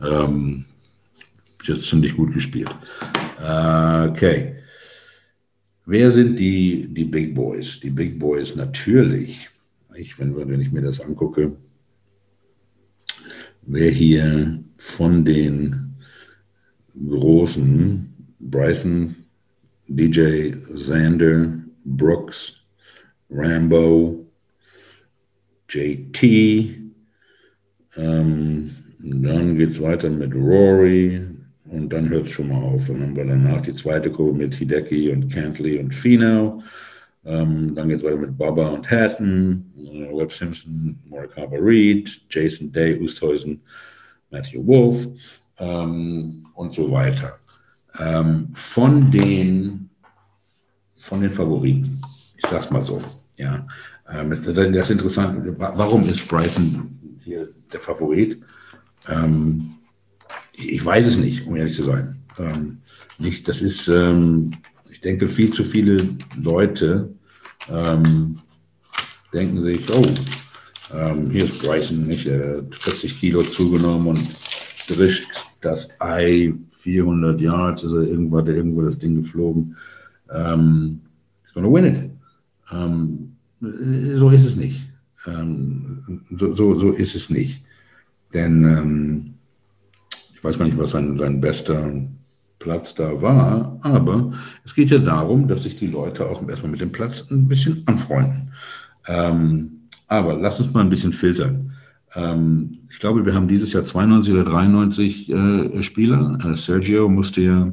[0.00, 0.64] ähm,
[1.64, 2.74] jetzt ziemlich gut gespielt.
[3.40, 4.56] Äh, okay.
[5.86, 7.78] Wer sind die, die Big Boys?
[7.80, 9.48] Die Big Boys natürlich,
[9.94, 11.52] ich, wenn, wenn ich mir das angucke,
[13.66, 15.94] wer hier von den
[17.08, 19.14] großen Bryson,
[19.88, 21.52] DJ Xander,
[21.84, 22.54] Brooks,
[23.30, 24.26] Rambo,
[25.68, 26.22] JT,
[27.96, 31.20] ähm, dann geht es weiter mit Rory,
[31.70, 32.86] und dann hört es schon mal auf.
[32.86, 36.62] Dann haben wir danach die zweite Gruppe mit Hideki und Cantley und Finau.
[37.26, 42.70] Ähm, dann geht es weiter mit Baba und Hatton, äh, Webb Simpson, Morikawa Reed, Jason
[42.70, 43.60] Day, Usthuizen,
[44.30, 45.08] Matthew Wolf
[45.58, 47.38] ähm, und so weiter.
[47.98, 49.90] Ähm, von, den,
[50.96, 52.00] von den Favoriten,
[52.36, 53.00] ich sag's mal so,
[53.36, 53.66] ja.
[54.08, 58.40] Ähm, das ist interessant, warum ist Bryson hier der Favorit?
[59.08, 59.72] Ähm,
[60.52, 62.22] ich weiß es nicht, um ehrlich zu sein.
[62.38, 62.78] Ähm,
[63.18, 63.88] nicht, das ist,
[64.96, 66.08] ich denke, viel zu viele
[66.42, 67.10] Leute
[67.70, 68.38] ähm,
[69.30, 70.06] denken sich, oh,
[70.94, 74.26] ähm, hier ist Bryson, nicht, er hat 40 Kilo zugenommen und
[74.88, 75.26] drischt
[75.60, 79.76] das Ei 400 Yards, ist er irgendwo, hat er irgendwo das Ding geflogen.
[80.32, 81.02] Ähm,
[81.44, 82.10] he's gonna win it.
[82.72, 83.36] Ähm,
[84.18, 84.80] so ist es nicht.
[85.26, 87.62] Ähm, so, so, so ist es nicht.
[88.32, 89.34] Denn ähm,
[90.40, 91.92] weiß gar nicht, was sein, sein bester
[92.66, 94.32] Platz da war, aber
[94.64, 97.84] es geht ja darum, dass sich die Leute auch erstmal mit dem Platz ein bisschen
[97.86, 98.50] anfreunden.
[99.06, 101.72] Ähm, aber lass uns mal ein bisschen filtern.
[102.16, 106.40] Ähm, ich glaube, wir haben dieses Jahr 92 oder 93 äh, Spieler.
[106.44, 107.72] Äh, Sergio musste ja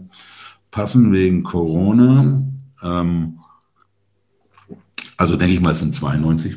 [0.69, 2.43] passen wegen Corona.
[2.83, 3.39] Ähm,
[5.17, 6.55] also denke ich mal, es sind 92.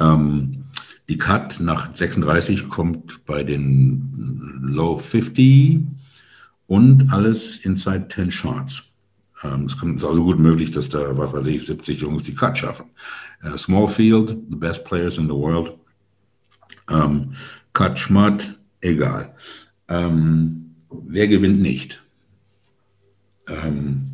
[0.00, 0.64] Ähm,
[1.08, 5.86] die Cut nach 36 kommt bei den Low 50
[6.70, 8.84] und alles inside 10 Shots.
[9.42, 12.56] Ähm, es ist also gut möglich, dass da, was weiß ich, 70 Jungs die Cut
[12.56, 12.86] schaffen.
[13.42, 15.76] Uh, small field, the best players in the world.
[16.88, 17.34] Um,
[17.72, 19.34] Cut Schmatt, egal.
[19.88, 20.76] Ähm,
[21.08, 22.00] wer gewinnt nicht?
[23.48, 24.12] Ähm,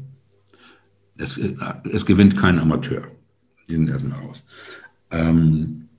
[1.18, 1.38] es,
[1.92, 3.02] es, gewinnt kein Amateur.
[3.68, 4.42] Die sind erstmal raus.
[5.10, 5.90] Um,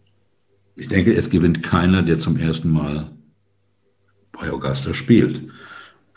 [0.76, 3.12] ich denke, es gewinnt keiner, der zum ersten Mal
[4.32, 5.44] bei Augusta spielt.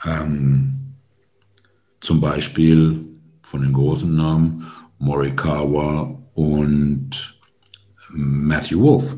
[0.04, 0.72] Ähm,
[2.00, 3.04] zum Beispiel
[3.42, 4.66] von den großen Namen
[4.98, 7.38] Morikawa und
[8.10, 9.16] Matthew Wolf.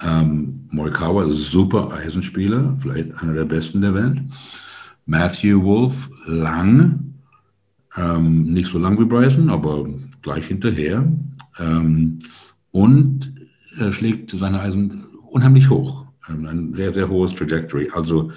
[0.00, 4.20] Ähm, Morikawa ist ein super Eisenspieler, vielleicht einer der besten der Welt.
[5.06, 7.14] Matthew Wolf lang,
[7.96, 9.86] ähm, nicht so lang wie Bryson, aber
[10.22, 11.06] gleich hinterher.
[11.58, 12.18] Ähm,
[12.70, 13.32] und
[13.78, 16.06] äh, schlägt seine Eisen unheimlich hoch.
[16.28, 17.90] Ähm, ein sehr, sehr hohes Trajectory.
[17.92, 18.32] Also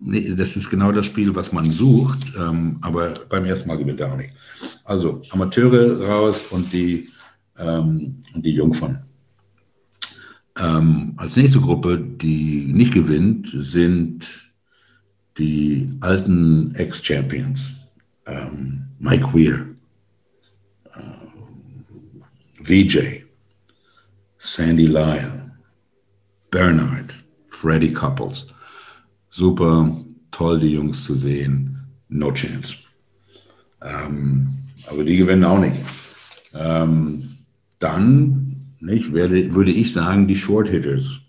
[0.00, 4.00] nee, das ist genau das Spiel, was man sucht, ähm, aber beim ersten Mal gewinnt
[4.00, 4.32] er auch nicht.
[4.84, 7.08] Also Amateure raus und die,
[7.58, 9.04] ähm, die Jungfern.
[10.58, 14.28] Ähm, als nächste Gruppe, die nicht gewinnt, sind
[15.38, 17.60] die alten Ex-Champions.
[18.26, 19.66] Ähm, Mike Weir,
[20.94, 23.24] äh, VJ,
[24.38, 25.52] Sandy Lyle,
[26.50, 27.14] Bernard,
[27.46, 28.46] Freddie Couples.
[29.30, 29.94] Super,
[30.30, 31.78] toll, die Jungs zu sehen.
[32.08, 32.74] No chance.
[33.82, 34.48] Ähm,
[34.88, 35.76] aber die gewinnen auch nicht.
[36.52, 37.30] Ähm,
[37.78, 41.20] dann nicht, werde, würde ich sagen, die Short Hitters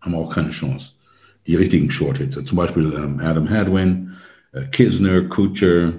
[0.00, 0.92] haben auch keine Chance.
[1.46, 4.12] Die richtigen Short Hitter, zum Beispiel ähm, Adam Hadwin,
[4.52, 5.94] äh, Kisner, Kutscher,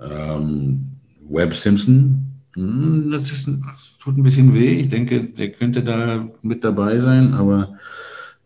[0.00, 0.86] ähm,
[1.28, 2.24] Webb Simpson.
[2.54, 3.64] Hm, das ist ein
[4.02, 4.80] tut ein bisschen weh.
[4.80, 7.78] Ich denke, der könnte da mit dabei sein, aber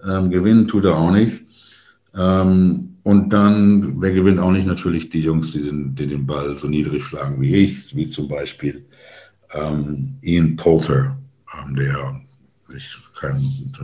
[0.06, 1.45] ähm, gewinnen tut er auch nicht.
[2.16, 4.66] Ähm, und dann, wer gewinnt auch nicht?
[4.66, 8.26] Natürlich die Jungs, die den, die den Ball so niedrig schlagen wie ich, wie zum
[8.26, 8.86] Beispiel
[9.52, 11.16] ähm, Ian Poulter,
[11.56, 12.20] ähm, der
[12.74, 13.40] Ich kann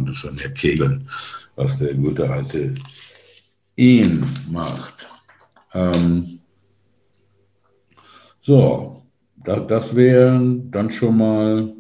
[0.07, 1.09] das mehr kegeln,
[1.57, 2.75] was der gute alte
[3.77, 5.07] Ian macht.
[5.73, 6.41] Ähm,
[8.41, 9.03] so,
[9.37, 11.73] da, das wären dann schon mal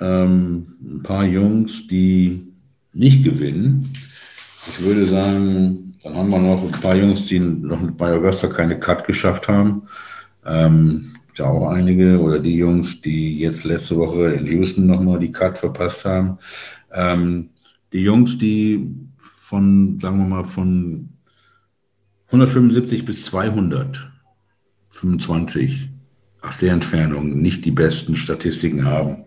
[0.00, 2.52] ähm, ein paar Jungs, die
[2.92, 3.88] nicht gewinnen.
[4.66, 8.78] Ich würde sagen, dann haben wir noch ein paar Jungs, die noch bei Augusta keine
[8.78, 9.82] Cut geschafft haben.
[10.44, 15.32] Ähm, ja auch einige oder die Jungs, die jetzt letzte Woche in Houston nochmal die
[15.32, 16.38] Cut verpasst haben.
[16.92, 17.48] Ähm,
[17.92, 21.08] die Jungs, die von, sagen wir mal, von
[22.26, 25.90] 175 bis 225
[26.42, 29.24] aus der Entfernung nicht die besten Statistiken haben.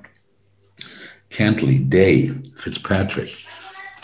[1.30, 3.38] Cantley, Day, Fitzpatrick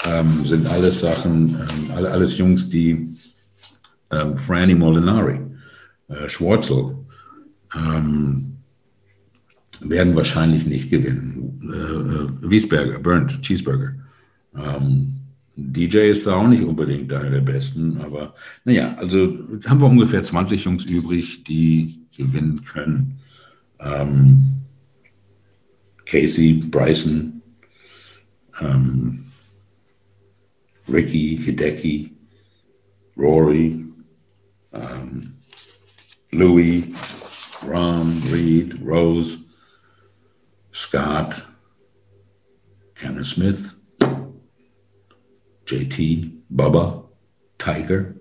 [0.06, 3.14] ähm, sind alles Sachen, ähm, alles Jungs, die
[4.12, 5.40] ähm, Franny Molinari,
[6.08, 6.96] äh, Schwarzel,
[7.76, 8.58] ähm,
[9.82, 11.60] werden wahrscheinlich nicht gewinnen.
[11.64, 13.94] Äh, äh, Wiesberger, Burnt, Cheeseburger.
[14.56, 15.14] Ähm,
[15.56, 19.88] DJ ist da auch nicht unbedingt einer der Besten, aber naja, also jetzt haben wir
[19.88, 23.20] ungefähr 20 Jungs übrig, die gewinnen können.
[23.80, 24.44] Ähm,
[26.06, 27.42] Casey, Bryson,
[28.62, 29.27] ähm,
[30.88, 32.12] Ricky, Hideki,
[33.16, 33.86] Rory,
[34.72, 35.34] um, ähm,
[36.32, 36.94] Louis,
[37.66, 39.40] Ron, Reed, Rose,
[40.74, 41.44] Scott,
[42.96, 43.74] Kenneth Smith,
[45.66, 47.04] JT, Bubba,
[47.58, 48.14] Tiger,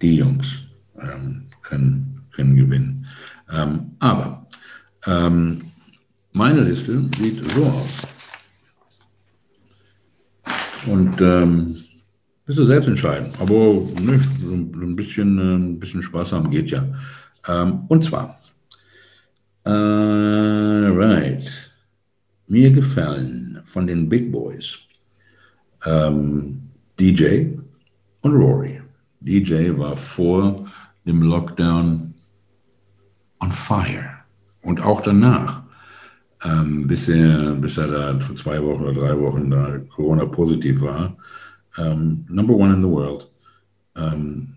[0.00, 0.64] die Jungs
[1.00, 3.06] ähm, um, können, können gewinnen.
[3.50, 4.46] Ähm, um, aber
[5.06, 5.62] ähm,
[6.32, 8.13] meine Liste sieht so aus.
[11.24, 11.76] Ähm,
[12.46, 13.32] bist du selbst entscheiden.
[13.38, 16.84] Aber nicht, so ein bisschen, äh, ein bisschen Spaß haben geht ja.
[17.48, 18.38] Ähm, und zwar,
[19.64, 21.70] äh, right,
[22.46, 24.78] mir gefallen von den Big Boys
[25.84, 27.46] ähm, DJ
[28.20, 28.80] und Rory.
[29.20, 30.66] DJ war vor
[31.06, 32.14] dem Lockdown
[33.40, 34.10] on fire
[34.62, 35.63] und auch danach,
[36.44, 40.80] ähm, bis, er, bis er da vor zwei Wochen oder drei Wochen da Corona positiv
[40.80, 41.16] war.
[41.76, 43.30] Ähm, number one in the world.
[43.96, 44.54] Ähm,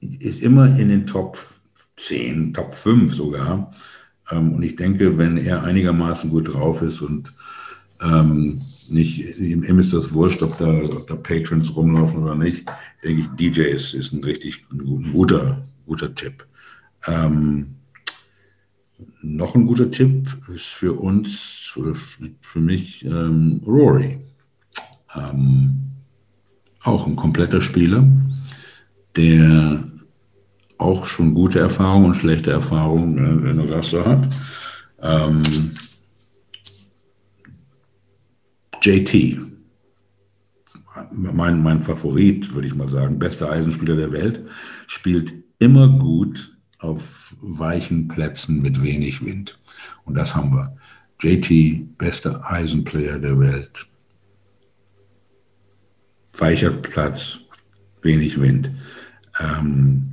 [0.00, 1.38] ist immer in den Top
[1.96, 3.72] 10, Top 5 sogar.
[4.30, 7.32] Ähm, und ich denke, wenn er einigermaßen gut drauf ist und
[8.00, 12.70] ähm, nicht, ihm ist das wurscht, ob da, ob da Patrons rumlaufen oder nicht,
[13.02, 16.46] denke ich, DJ ist, ist ein richtig ein guter, guter Tipp.
[17.06, 17.77] Ähm,
[19.22, 24.18] noch ein guter Tipp ist für uns, für, für mich, ähm, Rory.
[25.14, 25.88] Ähm,
[26.82, 28.06] auch ein kompletter Spieler,
[29.16, 29.84] der
[30.78, 34.36] auch schon gute Erfahrungen und schlechte Erfahrungen äh, in Augusta hat.
[35.00, 35.42] Ähm,
[38.80, 39.38] JT,
[41.10, 44.42] mein, mein Favorit, würde ich mal sagen, bester Eisenspieler der Welt,
[44.86, 49.58] spielt immer gut auf weichen Plätzen mit wenig Wind.
[50.04, 50.76] Und das haben wir.
[51.20, 53.86] JT, bester Eisenplayer der Welt.
[56.38, 57.38] Weicher Platz,
[58.02, 58.70] wenig Wind.
[59.40, 60.08] Ähm,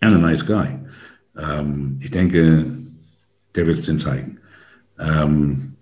[0.00, 0.76] and a nice guy.
[1.36, 2.66] Ähm, ich denke,
[3.54, 4.38] der wird es den zeigen.
[4.98, 5.74] Ähm,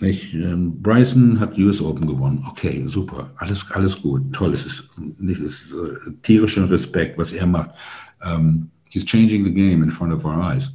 [0.00, 2.44] nicht, ähm, Bryson hat US Open gewonnen.
[2.50, 4.52] Okay, super, alles, alles gut, toll.
[4.52, 7.70] Es ist, nicht, es ist äh, tierischer Respekt, was er macht.
[8.22, 10.70] Ähm, he's changing the game in front of our eyes.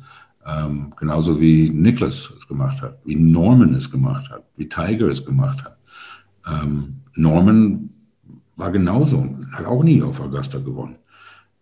[0.46, 5.26] Ähm, genauso wie Nicholas es gemacht hat, wie Norman es gemacht hat, wie Tiger es
[5.26, 5.78] gemacht hat.
[6.48, 7.90] Ähm, Norman
[8.56, 10.98] war genauso, hat auch nie auf Augusta gewonnen.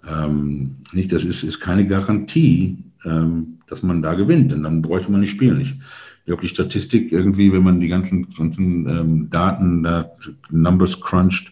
[0.05, 5.11] Ähm, nicht, das ist, ist keine Garantie, ähm, dass man da gewinnt, denn dann bräuchte
[5.11, 5.61] man nicht spielen.
[5.61, 5.75] Ich,
[6.25, 10.11] glaube, die Statistik irgendwie, wenn man die ganzen, ganzen ähm, Daten, da,
[10.51, 11.51] Numbers cruncht,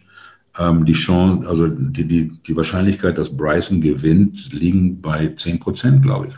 [0.58, 6.02] ähm, die Chance, also die, die, die Wahrscheinlichkeit, dass Bryson gewinnt, liegen bei 10 Prozent,
[6.02, 6.34] glaube ich.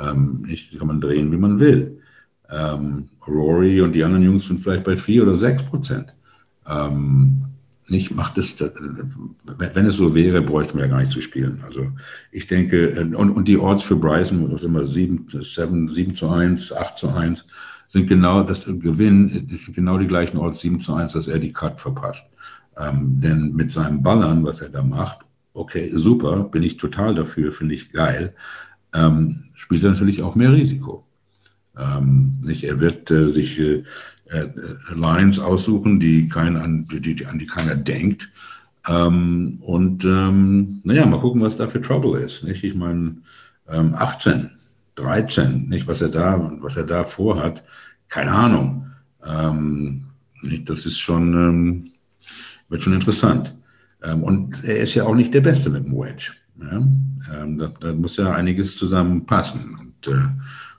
[0.00, 2.00] Ähm, nicht, kann man drehen, wie man will.
[2.50, 6.14] Ähm, Rory und die anderen Jungs sind vielleicht bei 4 oder 6 Prozent.
[6.66, 7.44] Ähm,
[7.88, 8.70] nicht macht es, äh,
[9.44, 11.62] wenn es so wäre, bräuchten wir ja gar nicht zu spielen.
[11.66, 11.88] Also
[12.30, 16.28] ich denke, äh, und, und die Odds für Bryson, das immer 7, 7, 7 zu
[16.30, 17.44] 1, 8 zu 1,
[17.88, 21.38] sind genau, das Gewinn, das sind genau die gleichen Odds 7 zu 1, dass er
[21.38, 22.28] die Cut verpasst.
[22.78, 25.18] Ähm, denn mit seinem Ballern, was er da macht,
[25.52, 28.34] okay, super, bin ich total dafür, finde ich geil,
[28.94, 31.04] ähm, spielt er natürlich auch mehr Risiko.
[31.76, 33.82] Ähm, nicht, er wird äh, sich äh,
[34.26, 34.48] äh,
[34.94, 38.30] Lines aussuchen, die, kein, an, die, an die keiner denkt.
[38.86, 42.44] Ähm, und ähm, naja, mal gucken, was da für Trouble ist.
[42.44, 42.64] Nicht?
[42.64, 43.16] Ich meine,
[43.68, 44.50] ähm, 18,
[44.96, 47.62] 13, nicht, was er da, was er da vorhat,
[48.08, 48.86] keine Ahnung.
[49.24, 50.04] Ähm,
[50.64, 51.90] das ist schon, ähm,
[52.68, 53.54] wird schon interessant.
[54.02, 56.32] Ähm, und er ist ja auch nicht der Beste mit dem Wedge.
[56.60, 56.86] Ja?
[57.34, 59.76] Ähm, da, da, muss ja einiges zusammenpassen.
[59.78, 60.28] Und äh,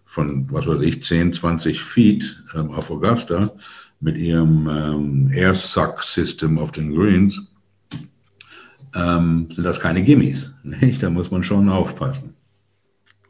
[0.05, 3.51] von, was weiß ich, 10, 20 Feet ähm, auf Augusta
[3.99, 7.39] mit ihrem ähm, Air Suck System auf den Greens
[8.95, 10.51] ähm, sind das keine Gimmies.
[10.63, 11.03] Nicht?
[11.03, 12.33] Da muss man schon aufpassen.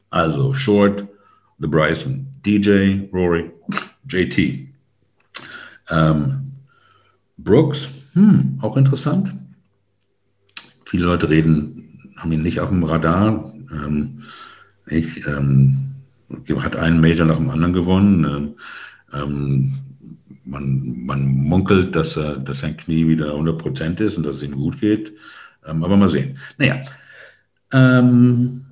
[0.09, 1.07] Also Short,
[1.59, 3.51] The Bryson, DJ, Rory,
[4.09, 4.69] JT.
[5.89, 6.51] Ähm,
[7.37, 7.89] Brooks,
[8.19, 9.33] hm, auch interessant.
[10.85, 13.53] Viele Leute reden, haben ihn nicht auf dem Radar.
[13.71, 14.23] Ähm,
[14.87, 15.95] ich, ähm,
[16.57, 18.25] hat einen Major nach dem anderen gewonnen.
[18.25, 18.55] Ähm,
[19.13, 19.73] ähm
[20.45, 24.55] man, man, munkelt, dass, er, dass sein Knie wieder 100% ist und dass es ihm
[24.55, 25.13] gut geht.
[25.65, 26.37] Ähm, aber mal sehen.
[26.57, 26.81] Naja,
[27.71, 28.65] ähm,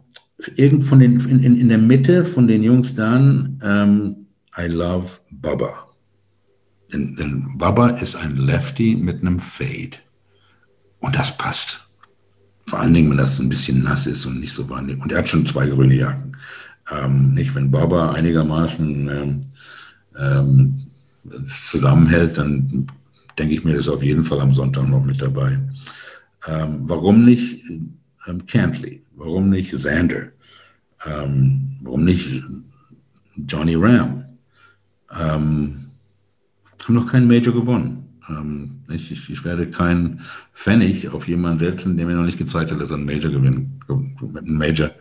[0.56, 4.28] irgend von den, in, in, in der Mitte von den Jungs dann, ähm,
[4.58, 5.87] I love Baba.
[6.94, 9.98] Denn, denn Baba ist ein Lefty mit einem Fade.
[11.00, 11.88] Und das passt.
[12.68, 15.02] Vor allen Dingen, wenn das ein bisschen nass ist und nicht so wahnsinnig.
[15.02, 16.36] Und er hat schon zwei grüne Jacken.
[16.92, 19.46] Ähm, nicht, wenn Baba einigermaßen ähm,
[20.18, 20.88] ähm,
[21.70, 22.88] zusammenhält, dann
[23.38, 25.60] denke ich mir, ist auf jeden Fall am Sonntag noch mit dabei.
[26.48, 27.64] Ähm, warum nicht
[28.28, 29.04] ähm, Cantley?
[29.16, 30.30] Warum nicht Xander?
[31.06, 32.44] Ähm, warum nicht
[33.48, 34.24] Johnny Ram?
[35.18, 35.87] Ähm,
[36.86, 38.20] haben noch keinen Major gewonnen.
[38.30, 40.22] Ähm, ich, ich, ich, werde keinen
[40.54, 43.80] Pfennig auf jemanden setzen, der mir noch nicht gezeigt hat, dass er einen Major gewinnen,
[43.88, 44.92] einen Major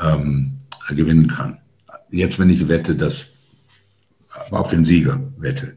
[0.00, 0.52] ähm,
[0.88, 1.58] gewinnen kann.
[2.10, 3.32] Jetzt, wenn ich wette, dass
[4.50, 5.76] auf den Sieger wette.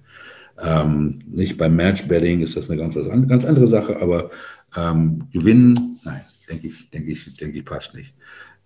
[0.61, 4.29] Ähm, nicht beim Matchbetting ist das eine ganz, ganz andere Sache, aber
[4.75, 8.13] ähm, gewinnen, nein, denke ich, denke ich, denke ich, passt nicht.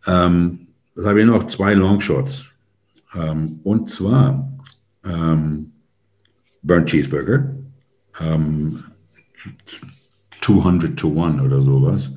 [0.07, 2.45] Ähm, das habe ich noch zwei Longshots.
[3.15, 4.51] Ähm, und zwar
[5.05, 5.72] ähm,
[6.63, 7.55] Burnt Cheeseburger,
[8.19, 8.83] ähm,
[10.41, 12.11] 200 to 1 oder sowas.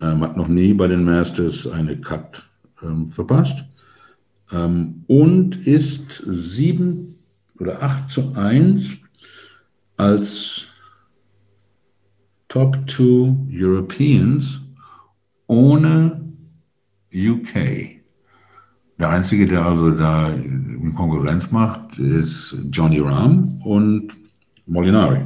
[0.00, 2.48] Ähm, hat noch nie bei den Masters eine Cut
[2.82, 3.64] ähm, verpasst.
[4.52, 7.14] Ähm, und ist 7
[7.58, 8.98] oder 8 zu 1
[9.96, 10.66] als
[12.48, 14.60] Top Two Europeans
[15.46, 16.32] ohne
[17.12, 17.93] UK.
[18.98, 20.32] Der einzige, der also da
[20.94, 24.12] Konkurrenz macht, ist Johnny Rahm und
[24.66, 25.22] Molinari.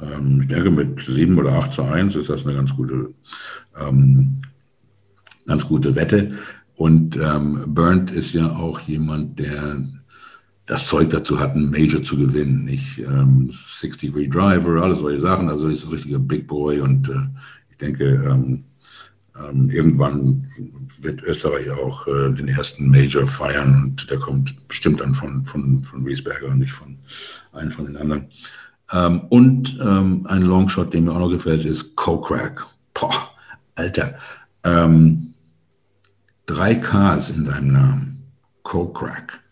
[0.00, 3.10] Ähm, ich denke, mit 7 oder 8 zu 1 ist das eine ganz gute,
[3.80, 4.42] ähm,
[5.46, 6.32] ganz gute Wette.
[6.76, 9.84] Und ähm, Burnt ist ja auch jemand, der
[10.66, 12.64] das Zeug dazu hat, einen Major zu gewinnen.
[12.64, 15.48] Nicht ähm, Six Degree Driver, alles solche Sachen.
[15.48, 17.28] Also ist ein richtiger Big Boy und äh,
[17.70, 18.04] ich denke,
[19.38, 20.48] ähm, irgendwann
[20.98, 25.82] wird Österreich auch äh, den ersten Major feiern und der kommt bestimmt dann von, von,
[25.82, 26.98] von Wiesberger und nicht von
[27.52, 28.26] einem von den anderen.
[28.92, 32.64] Ähm, und ähm, ein Longshot, der mir auch noch gefällt, ist Co-Crack.
[32.94, 33.30] Boah,
[33.74, 34.14] Alter.
[34.64, 35.34] Ähm,
[36.46, 38.22] drei Ks in deinem Namen.
[38.62, 39.42] Co-Crack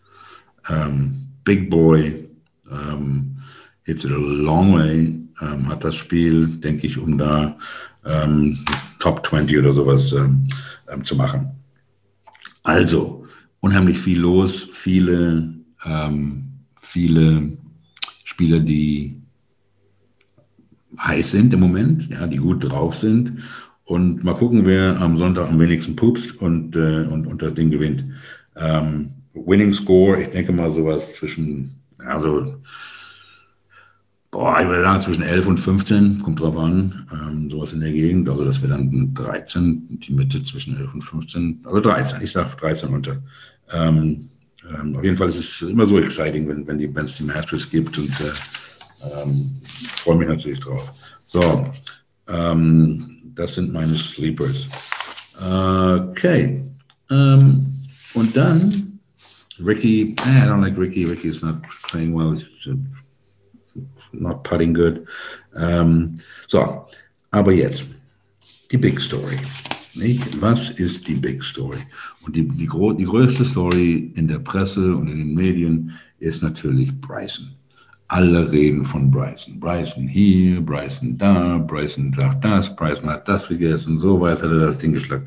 [0.69, 2.29] ähm, Big Boy,
[2.71, 3.37] ähm,
[3.83, 5.17] hits it a long way,
[5.67, 7.57] hat das Spiel, denke ich, um da
[8.05, 8.57] ähm,
[8.99, 10.47] Top 20 oder sowas ähm,
[10.91, 11.51] ähm, zu machen.
[12.63, 13.25] Also,
[13.59, 15.53] unheimlich viel los, viele,
[16.77, 17.57] viele
[18.23, 19.21] Spieler, die
[20.97, 23.43] heiß sind im Moment, ja, die gut drauf sind.
[23.83, 27.71] Und mal gucken, wer am Sonntag am wenigsten pupst und, äh, und, und das Ding
[27.71, 28.05] gewinnt.
[28.55, 32.55] Ähm, Winning Score, ich denke mal sowas zwischen, also,
[34.31, 37.91] boah, ich würde sagen zwischen 11 und 15, kommt drauf an, ähm, sowas in der
[37.91, 38.29] Gegend.
[38.29, 42.49] Also das wäre dann 13, die Mitte zwischen 11 und 15, also 13, ich sage
[42.57, 43.21] 13 unter.
[43.71, 44.29] Ähm,
[44.69, 47.69] ähm, auf jeden Fall ist es immer so exciting, wenn, wenn die, es die Masters
[47.69, 49.51] gibt und äh, ähm,
[49.97, 50.93] freue mich natürlich drauf.
[51.27, 51.69] So,
[52.27, 54.67] ähm, das sind meine Sleepers.
[55.37, 56.61] Okay.
[57.09, 57.65] Ähm,
[58.13, 58.99] und dann
[59.59, 61.05] Ricky, I don't like Ricky.
[61.05, 62.33] Ricky's not playing well.
[62.33, 62.67] He's
[64.13, 65.05] not putting good.
[65.55, 66.15] Ähm,
[66.47, 66.85] so,
[67.31, 67.85] aber jetzt
[68.71, 69.37] die Big Story.
[69.93, 70.41] Nicht?
[70.41, 71.79] Was ist die Big Story?
[72.25, 76.93] Und die, die, die größte Story in der Presse und in den Medien ist natürlich
[77.01, 77.49] Bryson.
[78.07, 79.59] Alle reden von Bryson.
[79.59, 84.65] Bryson hier, Bryson da, Bryson sagt das, Bryson hat das gegessen, so weiter, hat er
[84.67, 85.25] das Ding geschlagen.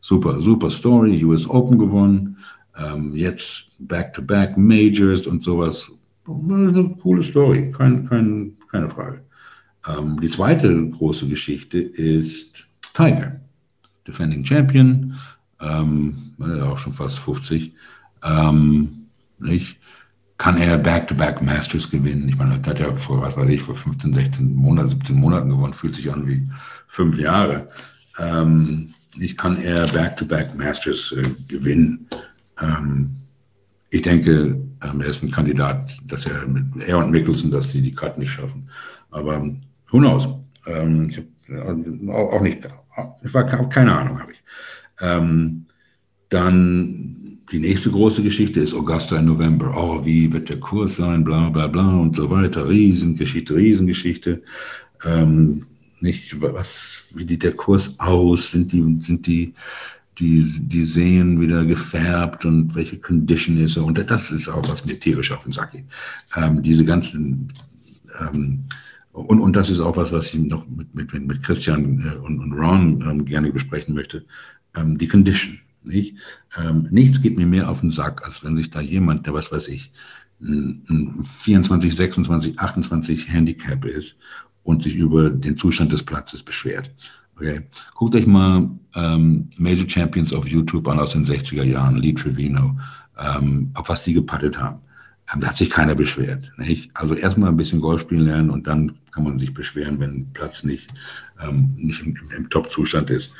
[0.00, 2.36] Super, super Story, US Open gewonnen,
[2.76, 5.90] ähm, jetzt Back-to-Back Majors und sowas.
[6.26, 9.22] Eine coole Story, kein, kein, keine Frage.
[9.86, 13.40] Ähm, die zweite große Geschichte ist Tiger,
[14.06, 15.14] Defending Champion,
[15.60, 16.14] ähm,
[16.62, 17.74] auch schon fast 50.
[18.22, 19.06] Ähm,
[19.38, 19.78] nicht?
[20.38, 22.28] kann er Back-to-Back -back Masters gewinnen?
[22.28, 25.48] Ich meine, das hat ja vor, was weiß ich, vor 15, 16 Monaten, 17 Monaten
[25.48, 26.46] gewonnen, fühlt sich an wie
[26.86, 27.68] fünf Jahre.
[28.18, 32.06] Ähm, ich kann er Back-to-Back -back Masters äh, gewinnen.
[32.60, 33.16] Ähm,
[33.90, 37.82] ich denke, ähm, er ist ein Kandidat, dass er mit er und Mickelson, dass die
[37.82, 38.68] die Cut nicht schaffen.
[39.10, 39.40] Aber
[39.88, 40.28] who knows?
[40.66, 42.66] Ähm, ich habe auch nicht,
[43.22, 44.42] ich war keine Ahnung, habe ich.
[45.00, 45.66] Ähm,
[46.28, 49.74] dann die nächste große Geschichte ist Augusta im November.
[49.76, 51.24] Oh, wie wird der Kurs sein?
[51.24, 52.68] Bla bla bla und so weiter.
[52.68, 54.42] Riesengeschichte, Riesengeschichte.
[55.04, 55.66] Ähm,
[56.00, 58.50] nicht, was, wie sieht der Kurs aus?
[58.50, 59.54] Sind die, sind die
[60.18, 63.84] die, die Seen wieder gefärbt und welche Condition ist er.
[63.84, 65.84] Und das ist auch, was mir tierisch auf den Sack geht.
[66.36, 67.52] Ähm, diese ganzen,
[68.20, 68.64] ähm,
[69.12, 72.40] und, und das ist auch was, was ich noch mit, mit, mit Christian äh, und,
[72.40, 74.24] und Ron ähm, gerne besprechen möchte,
[74.74, 75.58] ähm, die Condition.
[75.82, 76.16] Nicht?
[76.56, 79.52] Ähm, nichts geht mir mehr auf den Sack, als wenn sich da jemand, der was
[79.52, 79.92] weiß ich,
[80.40, 84.16] ein 24, 26, 28 Handicap ist
[84.62, 86.90] und sich über den Zustand des Platzes beschwert.
[87.36, 87.62] Okay.
[87.94, 92.76] Guckt euch mal ähm, Major Champions auf YouTube an aus den 60er Jahren, Lee Trevino,
[93.18, 94.80] ähm, auf was die gepattet haben.
[95.32, 96.52] Ähm, da hat sich keiner beschwert.
[96.58, 96.90] Nicht?
[96.94, 100.62] Also erstmal ein bisschen Golf spielen lernen und dann kann man sich beschweren, wenn Platz
[100.62, 100.92] nicht,
[101.42, 103.30] ähm, nicht im, im Top-Zustand ist.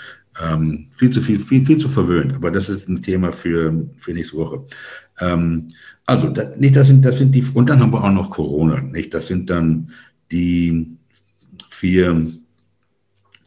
[0.42, 2.34] Ähm, viel zu viel, viel, viel zu verwöhnt.
[2.34, 4.64] Aber das ist ein Thema für, für nächste Woche.
[5.20, 5.68] Ähm,
[6.06, 8.80] also, da, nicht, das sind, das sind die, und dann haben wir auch noch Corona,
[8.80, 9.14] nicht?
[9.14, 9.90] Das sind dann
[10.32, 10.96] die
[11.70, 12.26] vier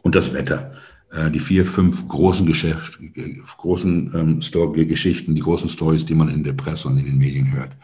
[0.07, 0.71] und das Wetter.
[1.11, 2.97] Äh, die vier, fünf großen Geschäft,
[3.57, 7.17] großen ähm, Story Geschichten, die großen Stories, die man in der Presse und in den
[7.17, 7.75] Medien hört.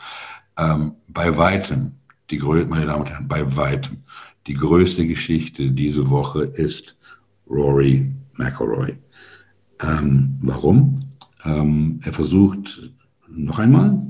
[0.57, 1.91] Ähm, bei weitem,
[2.29, 3.97] die meine Damen und Herren, bei weitem,
[4.47, 6.95] die größte Geschichte diese Woche ist
[7.49, 8.93] Rory McElroy.
[9.81, 11.01] Ähm, warum?
[11.43, 12.89] Ähm, er versucht
[13.27, 14.01] noch einmal,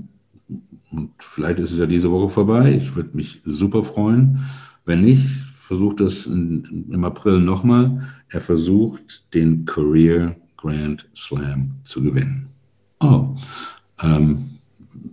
[0.91, 4.45] und vielleicht ist es ja diese Woche vorbei, ich würde mich super freuen.
[4.85, 5.25] Wenn nicht,
[5.63, 8.05] versucht das in, im April nochmal.
[8.27, 12.49] Er versucht, den Career Grand Slam zu gewinnen.
[12.99, 13.33] Oh,
[14.01, 14.59] ähm,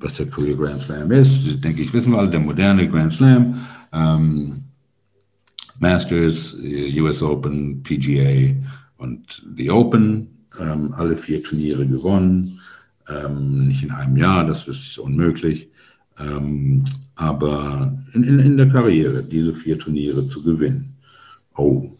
[0.00, 3.60] was der Career Grand Slam ist, denke ich, wissen wir alle, der moderne Grand Slam.
[3.92, 4.64] Ähm,
[5.78, 8.52] Masters, US Open, PGA
[8.98, 10.26] und The Open,
[10.60, 12.58] ähm, alle vier Turniere gewonnen.
[13.08, 15.70] Ähm, nicht in einem Jahr, das ist unmöglich.
[16.20, 20.96] Ähm, aber in, in, in, der Karriere diese vier Turniere zu gewinnen.
[21.56, 21.90] Oh,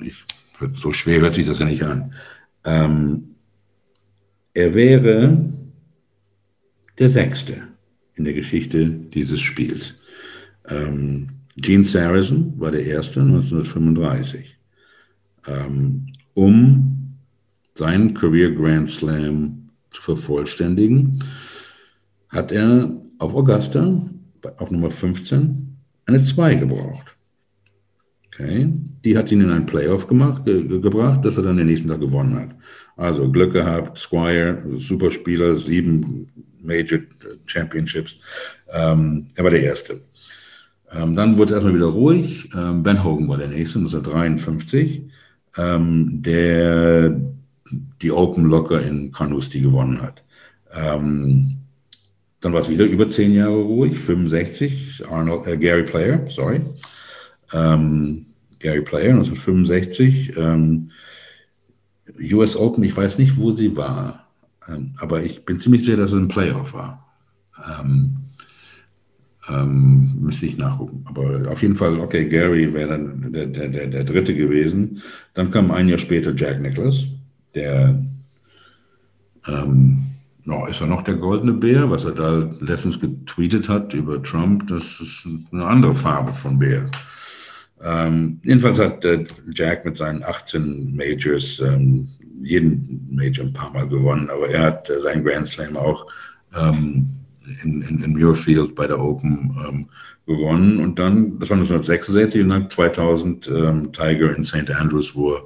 [0.00, 0.24] ich,
[0.74, 2.12] so schwer hört sich das ja nicht an.
[2.64, 3.34] Ähm,
[4.54, 5.52] er wäre
[6.98, 7.62] der Sechste
[8.14, 9.94] in der Geschichte dieses Spiels.
[10.68, 14.56] Ähm, Gene Saracen war der Erste 1935.
[15.46, 17.16] Ähm, um
[17.74, 21.22] seinen Career Grand Slam zu vervollständigen,
[22.28, 22.90] hat er
[23.20, 24.00] auf Augusta,
[24.56, 27.06] auf Nummer 15, eine 2 gebraucht.
[28.26, 28.68] Okay.
[29.04, 32.00] Die hat ihn in ein Playoff gemacht, ge gebracht, das er dann den nächsten Tag
[32.00, 32.50] gewonnen hat.
[32.96, 36.28] Also Glück gehabt, Squire, Superspieler, sieben
[36.62, 37.00] Major
[37.46, 38.16] Championships.
[38.72, 40.00] Ähm, er war der Erste.
[40.92, 42.48] Ähm, dann wurde es erstmal wieder ruhig.
[42.56, 45.02] Ähm, ben Hogan war der Nächste, 1953,
[45.58, 47.20] ähm, der
[48.02, 50.22] die Open Locker in Carnoustie gewonnen hat.
[50.72, 51.59] Ähm,
[52.40, 56.60] dann war es wieder über zehn Jahre ruhig, 65, Arnold, äh, Gary Player, sorry.
[57.52, 58.26] Ähm,
[58.58, 60.36] Gary Player 1965.
[60.36, 60.90] Ähm,
[62.32, 64.26] US Open, ich weiß nicht, wo sie war,
[64.68, 67.06] ähm, aber ich bin ziemlich sicher, dass es ein Playoff war.
[67.66, 68.16] Ähm,
[69.48, 71.04] ähm, müsste ich nachgucken.
[71.06, 75.02] Aber auf jeden Fall, okay, Gary wäre dann der, der, der, der dritte gewesen.
[75.34, 77.06] Dann kam ein Jahr später Jack Nicklaus,
[77.54, 78.02] der
[79.46, 80.09] ähm,
[80.50, 81.90] no, ist er noch der goldene Bär?
[81.90, 86.86] Was er da letztens getweetet hat über Trump, das ist eine andere Farbe von Bär.
[87.82, 89.24] Ähm, jedenfalls hat äh,
[89.54, 92.08] Jack mit seinen 18 Majors ähm,
[92.42, 96.06] jeden Major ein paar Mal gewonnen, aber er hat äh, seinen Grand Slam auch
[96.54, 97.08] ähm,
[97.62, 99.88] in, in, in Muirfield bei der Open ähm,
[100.26, 100.80] gewonnen.
[100.80, 104.70] Und dann, das war 1966 und dann 2000 ähm, Tiger in St.
[104.70, 105.42] Andrews, wo er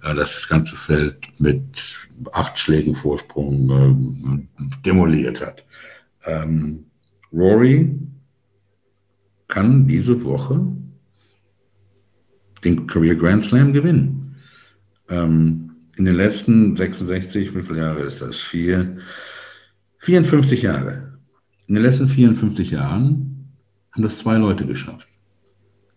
[0.00, 1.96] das ganze Feld mit
[2.32, 5.64] acht Schlägen Vorsprung äh, demoliert hat.
[6.24, 6.84] Ähm,
[7.32, 7.98] Rory
[9.48, 10.66] kann diese Woche
[12.64, 14.36] den Career Grand Slam gewinnen.
[15.08, 18.36] Ähm, in den letzten 66, wie viele Jahre ist das?
[18.36, 18.98] Vier,
[19.98, 21.18] 54 Jahre.
[21.66, 23.54] In den letzten 54 Jahren
[23.92, 25.08] haben das zwei Leute geschafft.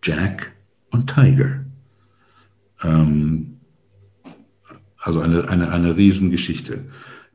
[0.02, 0.52] Jack
[0.90, 1.64] und Tiger.
[2.82, 3.51] Ähm,
[5.02, 6.84] also eine, eine, eine Riesengeschichte.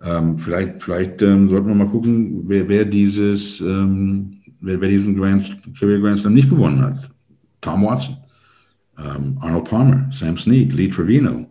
[0.02, 5.16] Ähm, vielleicht vielleicht ähm, sollten wir mal gucken, wer, wer dieses ähm, wer, wer diesen
[5.16, 7.12] Grand, Career Grand Slam nicht gewonnen hat.
[7.62, 8.18] Tom Watson,
[8.98, 11.48] ähm, Arnold Palmer, Sam Snead, Lee Trevino,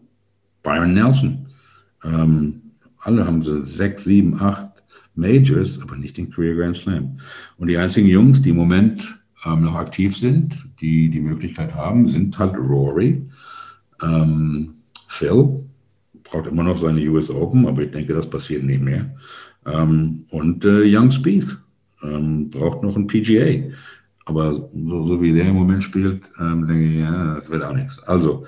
[0.63, 1.47] Byron Nelson.
[2.05, 2.63] Ähm,
[3.01, 4.69] alle haben so sechs, sieben, acht
[5.15, 7.19] Majors, aber nicht den Career Grand Slam.
[7.59, 12.09] Und die einzigen Jungs, die im Moment ähm, noch aktiv sind, die die Möglichkeit haben,
[12.09, 13.23] sind halt Rory,
[15.09, 15.66] Phil,
[16.31, 19.15] braucht immer noch seine US Open, aber ich denke, das passiert nicht mehr.
[19.67, 21.57] Ähm, und äh, Young Spieth
[22.03, 23.73] ähm, braucht noch ein PGA.
[24.25, 27.73] Aber so, so, wie der im Moment spielt, ähm, denke ich, ja, das wird auch
[27.73, 27.99] nichts.
[28.01, 28.45] Also,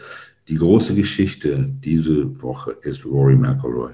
[0.48, 3.92] die große Geschichte diese Woche ist Rory McIlroy.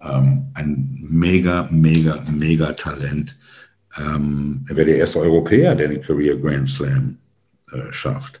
[0.00, 3.36] Ähm, ein mega, mega, mega Talent.
[3.98, 7.18] Ähm, er wäre der erste Europäer, der den Career Grand Slam
[7.70, 8.40] äh, schafft.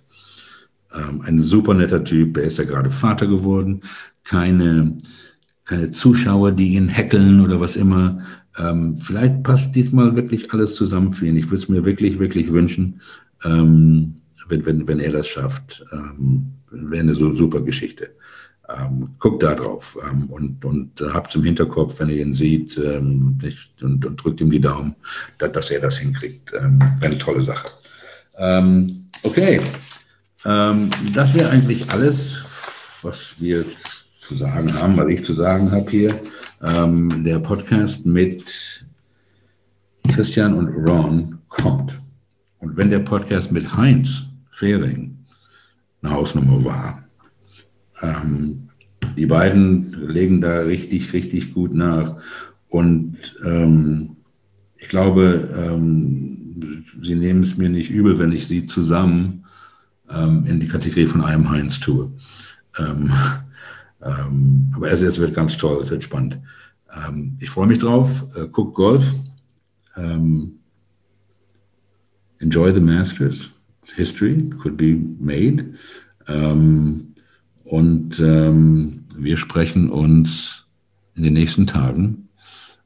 [0.94, 3.82] Ähm, ein super netter Typ, er ist ja gerade Vater geworden.
[4.30, 4.96] Keine,
[5.64, 8.20] keine Zuschauer, die ihn heckeln oder was immer.
[8.56, 11.36] Ähm, vielleicht passt diesmal wirklich alles zusammen für ihn.
[11.36, 13.00] Ich würde es mir wirklich, wirklich wünschen,
[13.42, 15.84] ähm, wenn, wenn, wenn er das schafft.
[15.92, 18.10] Ähm, Wäre eine so super Geschichte.
[18.68, 22.78] Ähm, guckt da drauf ähm, und, und äh, habt im Hinterkopf, wenn ihr ihn seht
[22.78, 24.94] ähm, nicht, und, und, drückt ihm die Daumen,
[25.38, 26.52] dass, dass er das hinkriegt.
[26.52, 27.68] Ähm, Wäre eine tolle Sache.
[28.38, 29.60] Ähm, okay,
[30.44, 32.44] ähm, das wäre eigentlich alles,
[33.02, 33.64] was wir
[34.30, 36.14] zu sagen haben, was ich zu sagen habe hier.
[37.24, 38.86] der Podcast mit
[40.06, 42.00] Christian und Ron kommt.
[42.60, 45.18] Und wenn der Podcast mit Heinz Fehring
[46.00, 47.04] eine Hausnummer war,
[48.02, 48.68] ähm,
[49.16, 52.14] die beiden legen da richtig, richtig gut nach.
[52.68, 54.16] Und ähm,
[54.76, 59.44] ich glaube, ähm, sie nehmen es mir nicht übel, wenn ich sie zusammen
[60.08, 62.12] ähm, in die Kategorie von einem Heinz tue.
[64.02, 66.38] Ähm, ähm, aber es, es, wird ganz toll, es wird spannend.
[67.38, 68.26] ich freue mich drauf.
[68.34, 69.14] Äh, guck Golf.
[72.40, 73.50] enjoy the Masters.
[73.96, 75.74] History could be made.
[76.28, 77.14] Um,
[77.64, 80.64] und ähm, wir sprechen uns
[81.14, 82.28] in den nächsten Tagen,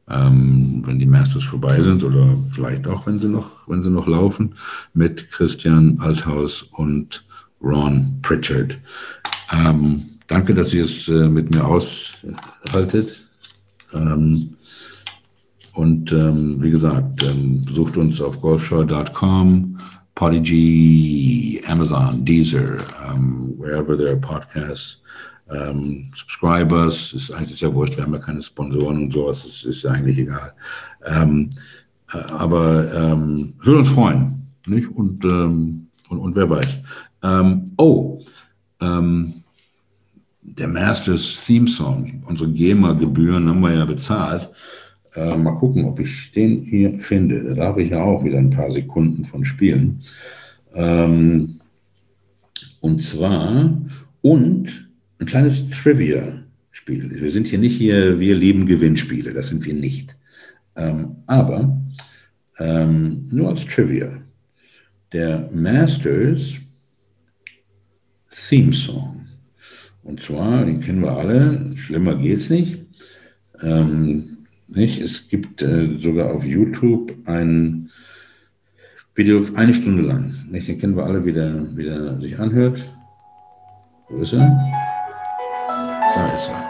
[0.09, 4.07] ähm, wenn die Masters vorbei sind oder vielleicht auch, wenn sie noch, wenn sie noch
[4.07, 4.55] laufen,
[4.93, 7.25] mit Christian Althaus und
[7.63, 8.79] Ron Pritchard.
[9.53, 13.27] Ähm, danke, dass ihr es äh, mit mir aushaltet.
[13.93, 14.57] Ähm,
[15.75, 19.77] und ähm, wie gesagt, ähm, besucht uns auf golfshow.com
[20.15, 22.79] Podigy, Amazon, Deezer,
[23.13, 24.99] um, wherever there are podcasts.
[25.47, 29.65] Um, subscribe us, ist eigentlich sehr wurscht, wir haben ja keine Sponsoren und sowas, ist,
[29.65, 30.55] ist eigentlich egal.
[31.05, 31.51] Ähm,
[32.13, 34.89] äh, aber ähm, würde uns freuen, nicht?
[34.89, 36.77] Und, ähm, und, und, wer weiß.
[37.23, 38.23] Ähm, oh,
[38.81, 39.44] ähm,
[40.45, 44.49] der Masters Theme Song, unsere GEMA-Gebühren haben wir ja bezahlt.
[45.15, 47.43] Äh, mal gucken, ob ich den hier finde.
[47.43, 50.01] Da darf ich ja auch wieder ein paar Sekunden von spielen.
[50.75, 51.61] Ähm,
[52.81, 53.81] und zwar,
[54.21, 54.89] und
[55.19, 57.23] ein kleines Trivia-Spiel.
[57.23, 60.15] Wir sind hier nicht hier, wir lieben Gewinnspiele, das sind wir nicht.
[60.77, 61.81] Ähm, aber
[62.59, 64.13] ähm, nur als Trivia.
[65.13, 66.55] Der Masters
[68.49, 69.24] Theme Song.
[70.05, 72.79] Und zwar, den kennen wir alle, schlimmer geht's nicht.
[73.63, 75.01] Ähm, nicht?
[75.01, 77.89] Es gibt äh, sogar auf YouTube ein
[79.15, 80.35] Video eine Stunde lang.
[80.51, 80.69] Nicht?
[80.69, 82.83] Den kennen wir alle, wie der, wie der sich anhört.
[84.11, 84.47] Wo ist er?
[86.15, 86.69] Da ist er.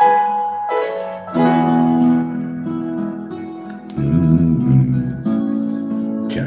[3.97, 4.45] -hmm.
[6.29, 6.47] Tja.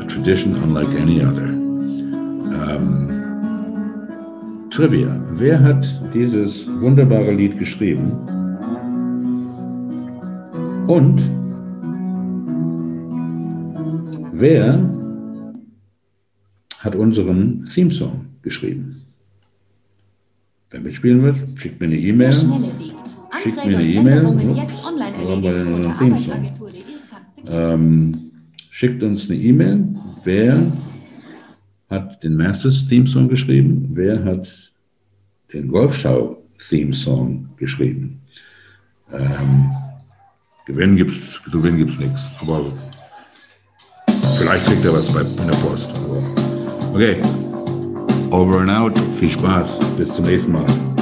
[0.00, 1.53] A tradition unlike any other.
[4.74, 5.20] Trivia.
[5.30, 8.10] Wer hat dieses wunderbare Lied geschrieben?
[10.88, 11.22] Und
[14.32, 14.82] wer
[16.80, 19.00] hat unseren Theme-Song geschrieben?
[20.70, 22.32] Wer mitspielen wird, schickt mir eine E-Mail.
[22.32, 24.24] Schickt mir eine E-Mail.
[27.46, 28.32] Ähm,
[28.70, 29.84] schickt uns eine E-Mail.
[30.24, 30.66] Wer
[31.88, 33.86] hat den Masters Theme Song geschrieben?
[33.90, 34.63] Wer hat
[35.54, 38.20] den Golfschau Theme Song geschrieben?
[39.12, 39.70] Ähm,
[40.66, 42.20] Gewinnen gibt es Gewinn gibt's nichts.
[42.40, 42.72] Aber
[44.38, 45.88] vielleicht kriegt er was bei, in der Post.
[46.92, 47.16] Okay.
[48.30, 48.98] Over and out.
[49.18, 49.78] Viel Spaß.
[49.96, 50.93] Bis zum nächsten Mal.